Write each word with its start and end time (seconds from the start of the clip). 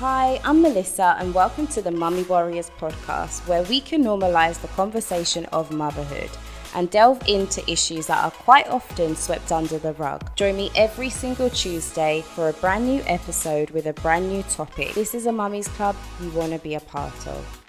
Hi, 0.00 0.40
I'm 0.44 0.62
Melissa, 0.62 1.14
and 1.18 1.34
welcome 1.34 1.66
to 1.66 1.82
the 1.82 1.90
Mummy 1.90 2.22
Warriors 2.22 2.70
podcast, 2.80 3.46
where 3.46 3.62
we 3.64 3.82
can 3.82 4.02
normalize 4.02 4.58
the 4.62 4.68
conversation 4.68 5.44
of 5.52 5.70
motherhood 5.70 6.30
and 6.74 6.90
delve 6.90 7.22
into 7.28 7.70
issues 7.70 8.06
that 8.06 8.24
are 8.24 8.30
quite 8.30 8.66
often 8.68 9.14
swept 9.14 9.52
under 9.52 9.76
the 9.76 9.92
rug. 9.92 10.34
Join 10.36 10.56
me 10.56 10.70
every 10.74 11.10
single 11.10 11.50
Tuesday 11.50 12.22
for 12.22 12.48
a 12.48 12.54
brand 12.54 12.86
new 12.86 13.02
episode 13.04 13.68
with 13.72 13.84
a 13.84 13.92
brand 13.92 14.26
new 14.26 14.42
topic. 14.44 14.94
This 14.94 15.14
is 15.14 15.26
a 15.26 15.32
Mummy's 15.32 15.68
Club 15.68 15.94
you 16.22 16.30
want 16.30 16.54
to 16.54 16.58
be 16.60 16.76
a 16.76 16.80
part 16.80 17.26
of. 17.26 17.59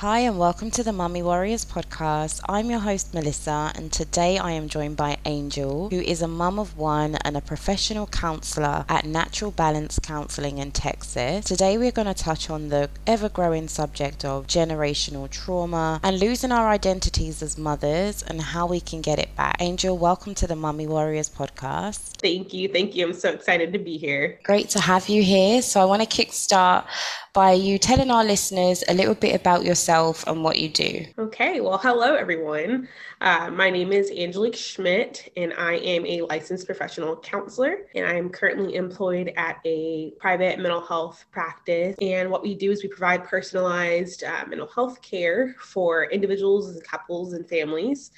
Hi, 0.00 0.20
and 0.20 0.38
welcome 0.38 0.70
to 0.70 0.82
the 0.82 0.94
Mummy 0.94 1.22
Warriors 1.22 1.66
podcast. 1.66 2.40
I'm 2.48 2.70
your 2.70 2.78
host, 2.78 3.12
Melissa, 3.12 3.70
and 3.74 3.92
today 3.92 4.38
I 4.38 4.52
am 4.52 4.66
joined 4.66 4.96
by 4.96 5.18
Angel, 5.26 5.90
who 5.90 6.00
is 6.00 6.22
a 6.22 6.26
mum 6.26 6.58
of 6.58 6.74
one 6.78 7.16
and 7.16 7.36
a 7.36 7.42
professional 7.42 8.06
counselor 8.06 8.86
at 8.88 9.04
Natural 9.04 9.50
Balance 9.50 9.98
Counseling 9.98 10.56
in 10.56 10.72
Texas. 10.72 11.44
Today, 11.44 11.76
we're 11.76 11.90
going 11.90 12.06
to 12.06 12.14
touch 12.14 12.48
on 12.48 12.70
the 12.70 12.88
ever 13.06 13.28
growing 13.28 13.68
subject 13.68 14.24
of 14.24 14.46
generational 14.46 15.28
trauma 15.28 16.00
and 16.02 16.18
losing 16.18 16.50
our 16.50 16.70
identities 16.70 17.42
as 17.42 17.58
mothers 17.58 18.22
and 18.22 18.40
how 18.40 18.66
we 18.66 18.80
can 18.80 19.02
get 19.02 19.18
it 19.18 19.36
back. 19.36 19.56
Angel, 19.60 19.98
welcome 19.98 20.34
to 20.36 20.46
the 20.46 20.56
Mummy 20.56 20.86
Warriors 20.86 21.28
podcast. 21.28 22.16
Thank 22.22 22.54
you. 22.54 22.68
Thank 22.68 22.96
you. 22.96 23.04
I'm 23.04 23.12
so 23.12 23.28
excited 23.28 23.74
to 23.74 23.78
be 23.78 23.98
here. 23.98 24.40
Great 24.44 24.70
to 24.70 24.80
have 24.80 25.10
you 25.10 25.22
here. 25.22 25.60
So, 25.60 25.78
I 25.78 25.84
want 25.84 26.00
to 26.00 26.08
kickstart 26.08 26.86
by 27.34 27.52
you 27.52 27.78
telling 27.78 28.10
our 28.10 28.24
listeners 28.24 28.82
a 28.88 28.94
little 28.94 29.14
bit 29.14 29.38
about 29.38 29.62
yourself 29.62 29.89
and 29.90 30.44
what 30.44 30.56
you 30.56 30.68
do. 30.68 31.04
Okay, 31.18 31.60
well, 31.60 31.76
hello 31.76 32.14
everyone. 32.14 32.86
Uh, 33.20 33.50
my 33.50 33.70
name 33.70 33.92
is 33.92 34.08
Angelique 34.12 34.54
Schmidt, 34.54 35.32
and 35.36 35.52
I 35.54 35.78
am 35.78 36.06
a 36.06 36.22
licensed 36.22 36.66
professional 36.66 37.16
counselor, 37.16 37.78
and 37.96 38.06
I 38.06 38.14
am 38.14 38.30
currently 38.30 38.76
employed 38.76 39.32
at 39.36 39.58
a 39.64 40.12
private 40.20 40.60
mental 40.60 40.80
health 40.80 41.24
practice. 41.32 41.96
And 42.00 42.30
what 42.30 42.42
we 42.42 42.54
do 42.54 42.70
is 42.70 42.84
we 42.84 42.88
provide 42.88 43.24
personalized 43.24 44.22
uh, 44.22 44.44
mental 44.46 44.68
health 44.68 45.02
care 45.02 45.56
for 45.60 46.04
individuals 46.04 46.70
and 46.70 46.84
couples 46.84 47.32
and 47.32 47.48
families. 47.48 48.12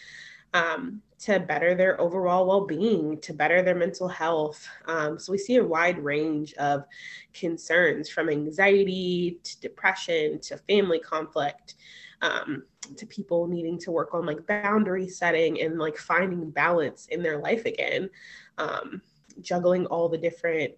Um, 0.52 1.00
to 1.22 1.38
better 1.38 1.74
their 1.74 2.00
overall 2.00 2.46
well 2.46 2.66
being, 2.66 3.20
to 3.20 3.32
better 3.32 3.62
their 3.62 3.74
mental 3.74 4.08
health. 4.08 4.66
Um, 4.86 5.18
so 5.18 5.30
we 5.30 5.38
see 5.38 5.56
a 5.56 5.64
wide 5.64 5.98
range 5.98 6.52
of 6.54 6.84
concerns 7.32 8.08
from 8.08 8.28
anxiety 8.28 9.38
to 9.44 9.60
depression 9.60 10.40
to 10.40 10.56
family 10.56 10.98
conflict. 10.98 11.74
Um, 12.22 12.62
to 12.96 13.06
people 13.06 13.48
needing 13.48 13.78
to 13.78 13.90
work 13.90 14.14
on 14.14 14.26
like 14.26 14.46
boundary 14.46 15.08
setting 15.08 15.60
and 15.60 15.78
like 15.78 15.96
finding 15.96 16.50
balance 16.50 17.06
in 17.06 17.20
their 17.20 17.38
life 17.38 17.64
again, 17.64 18.10
um, 18.58 19.02
juggling 19.40 19.86
all 19.86 20.08
the 20.08 20.18
different 20.18 20.72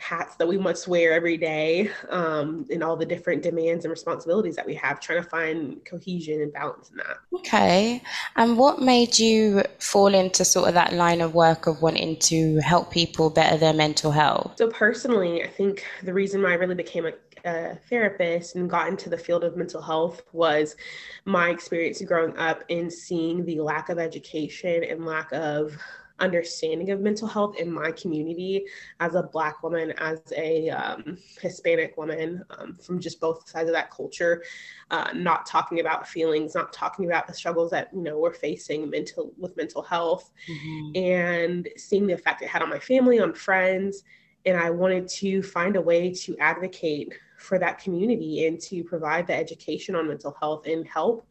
hats 0.00 0.34
that 0.36 0.48
we 0.48 0.56
must 0.56 0.88
wear 0.88 1.12
every 1.12 1.36
day 1.36 1.90
um, 2.08 2.66
and 2.70 2.82
all 2.82 2.96
the 2.96 3.04
different 3.04 3.42
demands 3.42 3.84
and 3.84 3.90
responsibilities 3.90 4.56
that 4.56 4.66
we 4.66 4.74
have, 4.74 4.98
trying 4.98 5.22
to 5.22 5.28
find 5.28 5.84
cohesion 5.84 6.40
and 6.40 6.50
balance 6.54 6.88
in 6.88 6.96
that. 6.96 7.18
Okay. 7.34 8.02
And 8.34 8.56
what 8.56 8.80
made 8.80 9.18
you 9.18 9.62
fall 9.78 10.14
into 10.14 10.42
sort 10.42 10.68
of 10.68 10.74
that 10.74 10.94
line 10.94 11.20
of 11.20 11.34
work 11.34 11.66
of 11.66 11.82
wanting 11.82 12.16
to 12.20 12.56
help 12.60 12.90
people 12.90 13.28
better 13.28 13.58
their 13.58 13.74
mental 13.74 14.10
health? 14.10 14.54
So, 14.56 14.70
personally, 14.70 15.44
I 15.44 15.48
think 15.48 15.84
the 16.02 16.14
reason 16.14 16.42
why 16.42 16.52
I 16.52 16.54
really 16.54 16.74
became 16.74 17.04
a 17.04 17.12
a 17.42 17.74
therapist 17.88 18.54
and 18.54 18.68
got 18.68 18.88
into 18.88 19.08
the 19.08 19.16
field 19.16 19.44
of 19.44 19.56
mental 19.56 19.80
health 19.80 20.20
was 20.32 20.76
my 21.24 21.48
experience 21.48 22.02
growing 22.02 22.36
up 22.36 22.62
in 22.68 22.90
seeing 22.90 23.46
the 23.46 23.58
lack 23.60 23.88
of 23.88 23.98
education 23.98 24.84
and 24.84 25.06
lack 25.06 25.32
of 25.32 25.74
understanding 26.20 26.90
of 26.90 27.00
mental 27.00 27.26
health 27.26 27.56
in 27.58 27.70
my 27.70 27.90
community 27.92 28.64
as 29.00 29.14
a 29.14 29.22
black 29.22 29.62
woman 29.62 29.92
as 29.98 30.20
a 30.36 30.68
um, 30.70 31.18
hispanic 31.40 31.96
woman 31.96 32.44
um, 32.58 32.76
from 32.76 33.00
just 33.00 33.20
both 33.20 33.48
sides 33.48 33.68
of 33.68 33.74
that 33.74 33.90
culture 33.90 34.42
uh, 34.90 35.10
not 35.14 35.46
talking 35.46 35.80
about 35.80 36.06
feelings 36.06 36.54
not 36.54 36.72
talking 36.72 37.06
about 37.06 37.26
the 37.26 37.34
struggles 37.34 37.70
that 37.70 37.88
you 37.92 38.02
know 38.02 38.18
we're 38.18 38.32
facing 38.32 38.88
mental 38.88 39.32
with 39.38 39.56
mental 39.56 39.82
health 39.82 40.30
mm-hmm. 40.48 40.96
and 40.96 41.68
seeing 41.76 42.06
the 42.06 42.12
effect 42.12 42.42
it 42.42 42.48
had 42.48 42.62
on 42.62 42.68
my 42.68 42.78
family 42.78 43.18
on 43.18 43.32
friends 43.32 44.04
and 44.46 44.56
i 44.56 44.70
wanted 44.70 45.08
to 45.08 45.42
find 45.42 45.76
a 45.76 45.80
way 45.80 46.12
to 46.12 46.36
advocate 46.38 47.12
for 47.40 47.58
that 47.58 47.78
community 47.78 48.46
and 48.46 48.60
to 48.60 48.84
provide 48.84 49.26
the 49.26 49.34
education 49.34 49.94
on 49.94 50.06
mental 50.06 50.36
health 50.40 50.66
and 50.66 50.86
help 50.86 51.26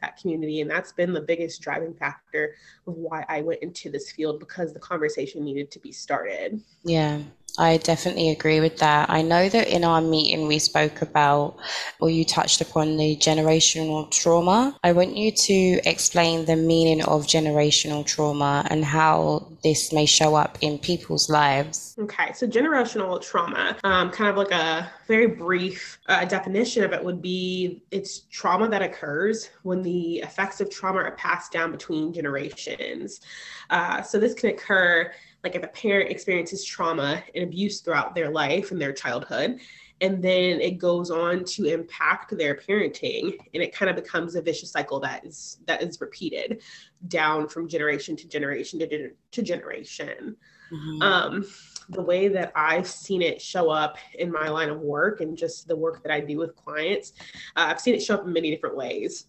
that 0.00 0.16
community. 0.16 0.60
And 0.60 0.70
that's 0.70 0.92
been 0.92 1.12
the 1.12 1.20
biggest 1.20 1.62
driving 1.62 1.94
factor 1.94 2.56
of 2.86 2.94
why 2.94 3.24
I 3.28 3.40
went 3.40 3.62
into 3.62 3.90
this 3.90 4.10
field 4.10 4.40
because 4.40 4.72
the 4.72 4.80
conversation 4.80 5.44
needed 5.44 5.70
to 5.70 5.78
be 5.78 5.92
started. 5.92 6.60
Yeah. 6.84 7.20
I 7.58 7.76
definitely 7.76 8.30
agree 8.30 8.60
with 8.60 8.78
that. 8.78 9.10
I 9.10 9.22
know 9.22 9.48
that 9.48 9.68
in 9.68 9.84
our 9.84 10.00
meeting 10.00 10.46
we 10.46 10.58
spoke 10.58 11.02
about, 11.02 11.56
or 12.00 12.08
you 12.08 12.24
touched 12.24 12.60
upon 12.60 12.96
the 12.96 13.16
generational 13.16 14.10
trauma. 14.10 14.76
I 14.82 14.92
want 14.92 15.16
you 15.16 15.30
to 15.32 15.80
explain 15.84 16.46
the 16.46 16.56
meaning 16.56 17.02
of 17.04 17.26
generational 17.26 18.06
trauma 18.06 18.66
and 18.70 18.84
how 18.84 19.48
this 19.62 19.92
may 19.92 20.06
show 20.06 20.34
up 20.34 20.56
in 20.62 20.78
people's 20.78 21.28
lives. 21.28 21.94
Okay, 21.98 22.32
so 22.32 22.46
generational 22.46 23.20
trauma, 23.20 23.76
um, 23.84 24.10
kind 24.10 24.30
of 24.30 24.36
like 24.36 24.50
a 24.50 24.90
very 25.06 25.26
brief 25.26 25.98
uh, 26.06 26.24
definition 26.24 26.84
of 26.84 26.92
it 26.92 27.04
would 27.04 27.20
be 27.20 27.82
it's 27.90 28.20
trauma 28.30 28.68
that 28.68 28.80
occurs 28.80 29.50
when 29.62 29.82
the 29.82 30.16
effects 30.18 30.60
of 30.60 30.70
trauma 30.70 31.00
are 31.00 31.16
passed 31.16 31.52
down 31.52 31.70
between 31.70 32.12
generations. 32.12 33.20
Uh, 33.68 34.00
so 34.00 34.18
this 34.18 34.34
can 34.34 34.50
occur 34.50 35.12
like 35.44 35.54
if 35.54 35.62
a 35.62 35.68
parent 35.68 36.10
experiences 36.10 36.64
trauma 36.64 37.22
and 37.34 37.44
abuse 37.44 37.80
throughout 37.80 38.14
their 38.14 38.30
life 38.30 38.70
and 38.70 38.80
their 38.80 38.92
childhood 38.92 39.58
and 40.00 40.20
then 40.20 40.60
it 40.60 40.78
goes 40.78 41.10
on 41.10 41.44
to 41.44 41.66
impact 41.66 42.36
their 42.36 42.56
parenting 42.56 43.36
and 43.54 43.62
it 43.62 43.74
kind 43.74 43.88
of 43.88 43.96
becomes 43.96 44.34
a 44.34 44.42
vicious 44.42 44.70
cycle 44.70 45.00
that 45.00 45.24
is 45.24 45.58
that 45.66 45.82
is 45.82 46.00
repeated 46.00 46.62
down 47.08 47.48
from 47.48 47.68
generation 47.68 48.16
to 48.16 48.28
generation 48.28 48.78
to, 48.78 49.10
to 49.30 49.42
generation. 49.42 50.36
Mm-hmm. 50.72 51.02
um, 51.02 51.46
the 51.90 52.00
way 52.00 52.28
that 52.28 52.50
i've 52.56 52.86
seen 52.86 53.20
it 53.20 53.42
show 53.42 53.68
up 53.68 53.98
in 54.18 54.32
my 54.32 54.48
line 54.48 54.70
of 54.70 54.80
work 54.80 55.20
and 55.20 55.36
just 55.36 55.68
the 55.68 55.76
work 55.76 56.02
that 56.02 56.10
i 56.10 56.18
do 56.18 56.38
with 56.38 56.56
clients 56.56 57.12
uh, 57.56 57.66
i've 57.68 57.80
seen 57.80 57.94
it 57.94 58.02
show 58.02 58.14
up 58.14 58.24
in 58.24 58.32
many 58.32 58.50
different 58.50 58.76
ways. 58.76 59.26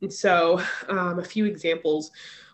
And 0.00 0.12
so 0.12 0.62
um, 0.88 1.18
a 1.18 1.24
few 1.24 1.44
examples 1.44 2.10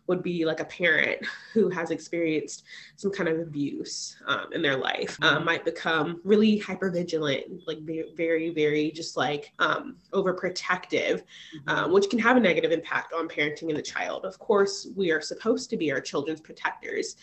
would 0.06 0.22
be 0.22 0.44
like 0.44 0.60
a 0.60 0.64
parent 0.64 1.24
who 1.52 1.68
has 1.68 1.90
experienced 1.90 2.64
some 2.96 3.10
kind 3.10 3.28
of 3.28 3.38
abuse 3.38 4.16
um, 4.26 4.52
in 4.52 4.62
their 4.62 4.76
life 4.76 5.18
um, 5.22 5.36
mm-hmm. 5.36 5.44
might 5.44 5.64
become 5.64 6.20
really 6.24 6.58
hyper 6.58 6.90
vigilant 6.90 7.44
like 7.66 7.78
very 8.16 8.50
very 8.50 8.90
just 8.90 9.16
like 9.16 9.52
um, 9.58 9.96
overprotective 10.12 11.22
mm-hmm. 11.22 11.68
um, 11.68 11.92
which 11.92 12.10
can 12.10 12.18
have 12.18 12.36
a 12.36 12.40
negative 12.40 12.72
impact 12.72 13.12
on 13.12 13.28
parenting 13.28 13.68
and 13.68 13.76
the 13.76 13.82
child 13.82 14.24
of 14.24 14.38
course 14.38 14.88
we 14.96 15.10
are 15.10 15.20
supposed 15.20 15.70
to 15.70 15.76
be 15.76 15.90
our 15.90 16.00
children's 16.00 16.40
protectors 16.40 17.16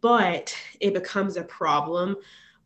but 0.00 0.54
it 0.80 0.92
becomes 0.92 1.36
a 1.36 1.42
problem 1.44 2.16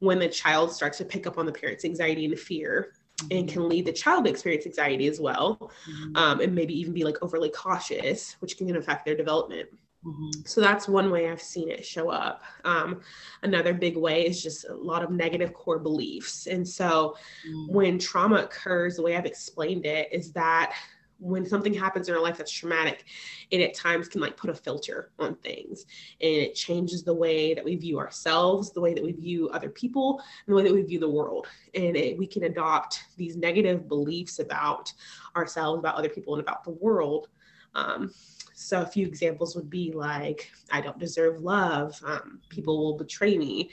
when 0.00 0.18
the 0.18 0.28
child 0.28 0.72
starts 0.72 0.98
to 0.98 1.04
pick 1.04 1.26
up 1.28 1.38
on 1.38 1.46
the 1.46 1.52
parent's 1.52 1.84
anxiety 1.84 2.24
and 2.24 2.38
fear 2.38 2.92
and 3.30 3.48
can 3.48 3.68
lead 3.68 3.86
the 3.86 3.92
child 3.92 4.24
to 4.24 4.30
experience 4.30 4.66
anxiety 4.66 5.06
as 5.06 5.20
well 5.20 5.58
mm-hmm. 5.60 6.16
um, 6.16 6.40
and 6.40 6.54
maybe 6.54 6.78
even 6.78 6.92
be 6.92 7.04
like 7.04 7.22
overly 7.22 7.50
cautious 7.50 8.36
which 8.40 8.56
can 8.56 8.74
affect 8.76 9.04
their 9.04 9.16
development 9.16 9.68
mm-hmm. 10.04 10.30
so 10.44 10.60
that's 10.60 10.88
one 10.88 11.10
way 11.10 11.30
i've 11.30 11.42
seen 11.42 11.68
it 11.70 11.84
show 11.84 12.08
up 12.08 12.42
um, 12.64 13.00
another 13.42 13.74
big 13.74 13.96
way 13.96 14.26
is 14.26 14.42
just 14.42 14.68
a 14.68 14.74
lot 14.74 15.02
of 15.02 15.10
negative 15.10 15.52
core 15.54 15.78
beliefs 15.78 16.46
and 16.46 16.66
so 16.66 17.16
mm-hmm. 17.48 17.72
when 17.72 17.98
trauma 17.98 18.36
occurs 18.36 18.96
the 18.96 19.02
way 19.02 19.16
i've 19.16 19.26
explained 19.26 19.86
it 19.86 20.08
is 20.12 20.32
that 20.32 20.74
when 21.22 21.46
something 21.46 21.72
happens 21.72 22.08
in 22.08 22.14
our 22.14 22.20
life 22.20 22.36
that's 22.36 22.50
traumatic, 22.50 23.04
it 23.50 23.60
at 23.60 23.74
times 23.74 24.08
can 24.08 24.20
like 24.20 24.36
put 24.36 24.50
a 24.50 24.54
filter 24.54 25.10
on 25.18 25.36
things 25.36 25.86
and 26.20 26.30
it 26.30 26.54
changes 26.54 27.04
the 27.04 27.14
way 27.14 27.54
that 27.54 27.64
we 27.64 27.76
view 27.76 27.98
ourselves, 27.98 28.72
the 28.72 28.80
way 28.80 28.92
that 28.92 29.04
we 29.04 29.12
view 29.12 29.48
other 29.50 29.70
people, 29.70 30.20
and 30.46 30.52
the 30.52 30.56
way 30.56 30.64
that 30.64 30.74
we 30.74 30.82
view 30.82 30.98
the 30.98 31.08
world. 31.08 31.46
And 31.74 31.96
it, 31.96 32.18
we 32.18 32.26
can 32.26 32.44
adopt 32.44 33.04
these 33.16 33.36
negative 33.36 33.88
beliefs 33.88 34.40
about 34.40 34.92
ourselves, 35.36 35.78
about 35.78 35.94
other 35.94 36.08
people, 36.08 36.34
and 36.34 36.42
about 36.42 36.64
the 36.64 36.70
world. 36.70 37.28
Um, 37.74 38.12
so 38.54 38.82
a 38.82 38.86
few 38.86 39.06
examples 39.06 39.54
would 39.56 39.70
be 39.70 39.92
like, 39.92 40.50
I 40.70 40.80
don't 40.80 40.98
deserve 40.98 41.40
love. 41.40 41.98
Um, 42.04 42.40
people 42.48 42.78
will 42.78 42.98
betray 42.98 43.38
me. 43.38 43.70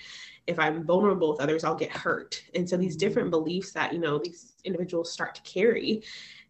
If 0.47 0.57
I'm 0.57 0.83
vulnerable 0.83 1.31
with 1.31 1.41
others, 1.41 1.63
I'll 1.63 1.75
get 1.75 1.91
hurt. 1.91 2.43
And 2.55 2.67
so 2.67 2.77
these 2.77 2.95
different 2.95 3.29
beliefs 3.29 3.71
that, 3.73 3.93
you 3.93 3.99
know, 3.99 4.17
these 4.17 4.53
individuals 4.63 5.11
start 5.11 5.35
to 5.35 5.41
carry 5.41 6.03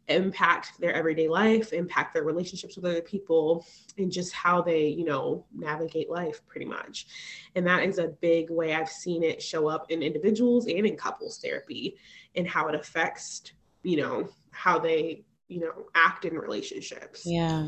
impact 0.10 0.80
their 0.80 0.94
everyday 0.94 1.28
life, 1.28 1.74
impact 1.74 2.14
their 2.14 2.24
relationships 2.24 2.76
with 2.76 2.86
other 2.86 3.02
people, 3.02 3.66
and 3.98 4.12
just 4.12 4.34
how 4.34 4.62
they, 4.62 4.88
you 4.88 5.06
know, 5.06 5.46
navigate 5.54 6.10
life 6.10 6.42
pretty 6.48 6.66
much. 6.66 7.08
And 7.56 7.66
that 7.68 7.84
is 7.84 7.98
a 7.98 8.08
big 8.08 8.50
way 8.50 8.74
I've 8.74 8.90
seen 8.90 9.24
it 9.24 9.42
show 9.42 9.68
up 9.68 9.92
in 9.92 10.02
individuals 10.02 10.68
and 10.68 10.86
in 10.86 10.96
couples 10.96 11.40
therapy 11.40 11.98
and 12.36 12.48
how 12.48 12.68
it 12.68 12.76
affects, 12.76 13.52
you 13.84 13.98
know, 13.98 14.30
how 14.52 14.80
they, 14.80 15.24
you 15.48 15.62
know, 15.62 15.86
act 15.96 16.26
in 16.26 16.36
relationships. 16.36 17.24
Yeah. 17.26 17.68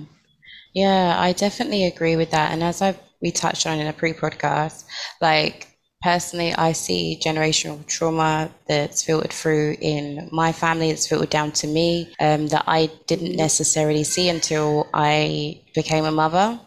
Yeah, 0.73 1.15
I 1.19 1.33
definitely 1.33 1.85
agree 1.85 2.15
with 2.15 2.31
that. 2.31 2.51
And 2.51 2.63
as 2.63 2.81
I 2.81 2.95
we 3.21 3.31
touched 3.31 3.67
on 3.67 3.79
in 3.79 3.87
a 3.87 3.93
pre-podcast, 3.93 4.85
like 5.21 5.67
personally, 6.01 6.53
I 6.53 6.71
see 6.71 7.19
generational 7.23 7.85
trauma 7.85 8.49
that's 8.67 9.03
filtered 9.03 9.33
through 9.33 9.77
in 9.81 10.29
my 10.31 10.51
family, 10.51 10.89
it's 10.89 11.07
filtered 11.07 11.29
down 11.29 11.51
to 11.53 11.67
me, 11.67 12.13
um, 12.19 12.47
that 12.47 12.63
I 12.67 12.89
didn't 13.07 13.35
necessarily 13.35 14.03
see 14.03 14.29
until 14.29 14.87
I 14.93 15.61
became 15.75 16.05
a 16.05 16.11
mother. 16.11 16.59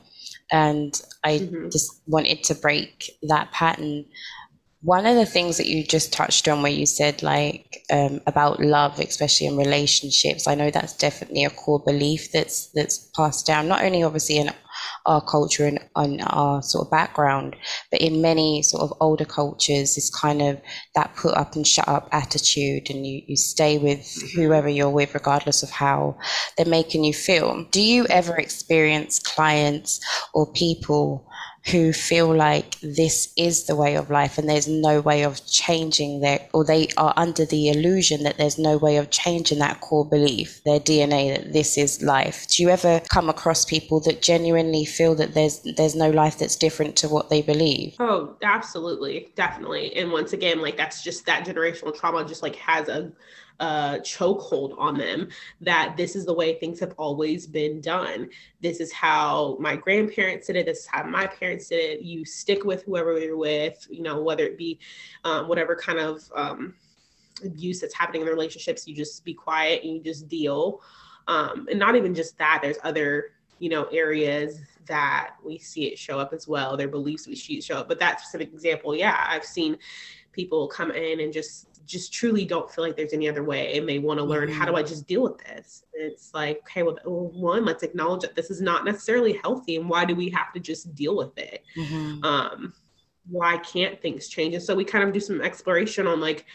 And 0.52 1.00
I 1.24 1.38
mm-hmm. 1.38 1.68
just 1.70 2.02
wanted 2.06 2.44
to 2.44 2.54
break 2.54 3.10
that 3.22 3.50
pattern. 3.50 4.04
One 4.82 5.06
of 5.06 5.16
the 5.16 5.26
things 5.26 5.56
that 5.56 5.66
you 5.66 5.82
just 5.82 6.12
touched 6.12 6.46
on, 6.46 6.62
where 6.62 6.70
you 6.70 6.84
said 6.84 7.22
like 7.22 7.82
um, 7.90 8.20
about 8.26 8.60
love, 8.60 9.00
especially 9.00 9.46
in 9.46 9.56
relationships, 9.56 10.46
I 10.46 10.54
know 10.54 10.70
that's 10.70 10.96
definitely 10.96 11.44
a 11.44 11.50
core 11.50 11.82
belief 11.82 12.30
that's 12.30 12.66
that's 12.74 12.98
passed 13.16 13.46
down, 13.46 13.66
not 13.66 13.82
only 13.82 14.02
obviously 14.02 14.36
in 14.36 14.50
our 15.06 15.20
culture 15.20 15.66
and 15.66 15.78
on 15.94 16.20
our 16.22 16.62
sort 16.62 16.86
of 16.86 16.90
background. 16.90 17.56
But 17.90 18.00
in 18.00 18.22
many 18.22 18.62
sort 18.62 18.82
of 18.82 18.92
older 19.00 19.24
cultures, 19.24 19.96
it's 19.96 20.10
kind 20.10 20.42
of 20.42 20.60
that 20.94 21.14
put 21.16 21.34
up 21.34 21.54
and 21.54 21.66
shut 21.66 21.88
up 21.88 22.08
attitude, 22.12 22.90
and 22.90 23.06
you, 23.06 23.22
you 23.26 23.36
stay 23.36 23.78
with 23.78 24.00
mm-hmm. 24.00 24.40
whoever 24.40 24.68
you're 24.68 24.90
with, 24.90 25.14
regardless 25.14 25.62
of 25.62 25.70
how 25.70 26.16
they're 26.56 26.66
making 26.66 27.04
you 27.04 27.12
feel. 27.12 27.64
Do 27.70 27.80
you 27.80 28.06
ever 28.06 28.36
experience 28.36 29.18
clients 29.18 30.00
or 30.32 30.50
people 30.52 31.26
who 31.70 31.92
feel 31.92 32.34
like 32.34 32.78
this 32.80 33.32
is 33.38 33.64
the 33.64 33.74
way 33.74 33.96
of 33.96 34.10
life 34.10 34.36
and 34.36 34.48
there's 34.48 34.68
no 34.68 35.00
way 35.00 35.22
of 35.22 35.44
changing 35.46 36.20
their, 36.20 36.46
or 36.52 36.62
they 36.62 36.88
are 36.98 37.14
under 37.16 37.46
the 37.46 37.70
illusion 37.70 38.22
that 38.22 38.36
there's 38.36 38.58
no 38.58 38.76
way 38.76 38.98
of 38.98 39.10
changing 39.10 39.58
that 39.58 39.80
core 39.80 40.04
belief, 40.04 40.62
their 40.64 40.78
DNA 40.78 41.34
that 41.34 41.52
this 41.54 41.78
is 41.78 42.02
life. 42.02 42.46
Do 42.48 42.62
you 42.62 42.68
ever 42.68 43.00
come 43.10 43.30
across 43.30 43.64
people 43.64 44.00
that 44.00 44.20
genuinely 44.20 44.84
feel 44.84 45.14
that 45.14 45.32
there's 45.32 45.60
there's 45.76 45.94
no 45.94 46.10
life 46.10 46.38
that's 46.38 46.56
different 46.56 46.96
to 46.96 47.08
what 47.08 47.30
they 47.30 47.40
believe? 47.40 47.96
Oh, 47.98 48.36
absolutely, 48.42 49.32
definitely. 49.34 49.96
And 49.96 50.12
once 50.12 50.34
again, 50.34 50.60
like 50.60 50.76
that's 50.76 51.02
just 51.02 51.24
that 51.26 51.46
generational 51.46 51.98
trauma 51.98 52.26
just 52.26 52.42
like 52.42 52.56
has 52.56 52.88
a 52.88 53.10
a 53.60 53.98
chokehold 54.00 54.74
on 54.78 54.98
them 54.98 55.28
that 55.60 55.96
this 55.96 56.16
is 56.16 56.26
the 56.26 56.34
way 56.34 56.54
things 56.54 56.80
have 56.80 56.94
always 56.98 57.46
been 57.46 57.80
done. 57.80 58.28
This 58.60 58.80
is 58.80 58.92
how 58.92 59.56
my 59.60 59.76
grandparents 59.76 60.48
did 60.48 60.56
it. 60.56 60.66
This 60.66 60.80
is 60.80 60.86
how 60.86 61.04
my 61.04 61.26
parents 61.26 61.68
did 61.68 61.78
it. 61.78 62.02
You 62.02 62.24
stick 62.24 62.64
with 62.64 62.82
whoever 62.82 63.18
you're 63.18 63.36
with, 63.36 63.86
you 63.90 64.02
know, 64.02 64.22
whether 64.22 64.44
it 64.44 64.58
be 64.58 64.78
um, 65.24 65.48
whatever 65.48 65.76
kind 65.76 65.98
of 65.98 66.30
um, 66.34 66.74
abuse 67.44 67.80
that's 67.80 67.94
happening 67.94 68.22
in 68.22 68.26
the 68.26 68.32
relationships, 68.32 68.86
you 68.88 68.94
just 68.94 69.24
be 69.24 69.34
quiet 69.34 69.82
and 69.84 69.94
you 69.94 70.02
just 70.02 70.28
deal. 70.28 70.80
Um, 71.28 71.66
and 71.70 71.78
not 71.78 71.96
even 71.96 72.14
just 72.14 72.36
that, 72.38 72.60
there's 72.62 72.78
other, 72.82 73.32
you 73.60 73.68
know, 73.70 73.84
areas 73.84 74.60
that 74.86 75.36
we 75.44 75.58
see 75.58 75.86
it 75.86 75.98
show 75.98 76.18
up 76.18 76.32
as 76.32 76.46
well. 76.46 76.76
Their 76.76 76.88
beliefs 76.88 77.26
we 77.26 77.36
see 77.36 77.60
show 77.60 77.78
up. 77.78 77.88
But 77.88 77.98
that 78.00 78.20
specific 78.20 78.52
example, 78.52 78.94
yeah, 78.94 79.24
I've 79.26 79.44
seen 79.44 79.78
people 80.34 80.68
come 80.68 80.90
in 80.90 81.20
and 81.20 81.32
just 81.32 81.68
just 81.86 82.12
truly 82.12 82.44
don't 82.44 82.70
feel 82.70 82.84
like 82.84 82.96
there's 82.96 83.12
any 83.12 83.28
other 83.28 83.44
way 83.44 83.76
and 83.76 83.88
they 83.88 83.98
want 83.98 84.18
to 84.18 84.24
learn 84.24 84.48
mm-hmm. 84.48 84.58
how 84.58 84.64
do 84.64 84.74
I 84.74 84.80
mm-hmm. 84.80 84.88
just 84.88 85.06
deal 85.06 85.22
with 85.22 85.38
this? 85.38 85.84
It's 85.92 86.32
like, 86.32 86.60
okay, 86.60 86.82
well, 86.82 86.96
one, 87.04 87.64
let's 87.64 87.82
acknowledge 87.82 88.22
that 88.22 88.34
this 88.34 88.50
is 88.50 88.62
not 88.62 88.86
necessarily 88.86 89.38
healthy 89.42 89.76
and 89.76 89.88
why 89.88 90.06
do 90.06 90.14
we 90.14 90.30
have 90.30 90.52
to 90.54 90.60
just 90.60 90.94
deal 90.94 91.14
with 91.14 91.36
it? 91.36 91.62
Mm-hmm. 91.76 92.24
Um, 92.24 92.72
why 93.28 93.58
can't 93.58 94.00
things 94.00 94.28
change? 94.28 94.54
And 94.54 94.62
so 94.62 94.74
we 94.74 94.84
kind 94.84 95.04
of 95.04 95.12
do 95.12 95.20
some 95.20 95.42
exploration 95.42 96.06
on 96.06 96.20
like, 96.20 96.46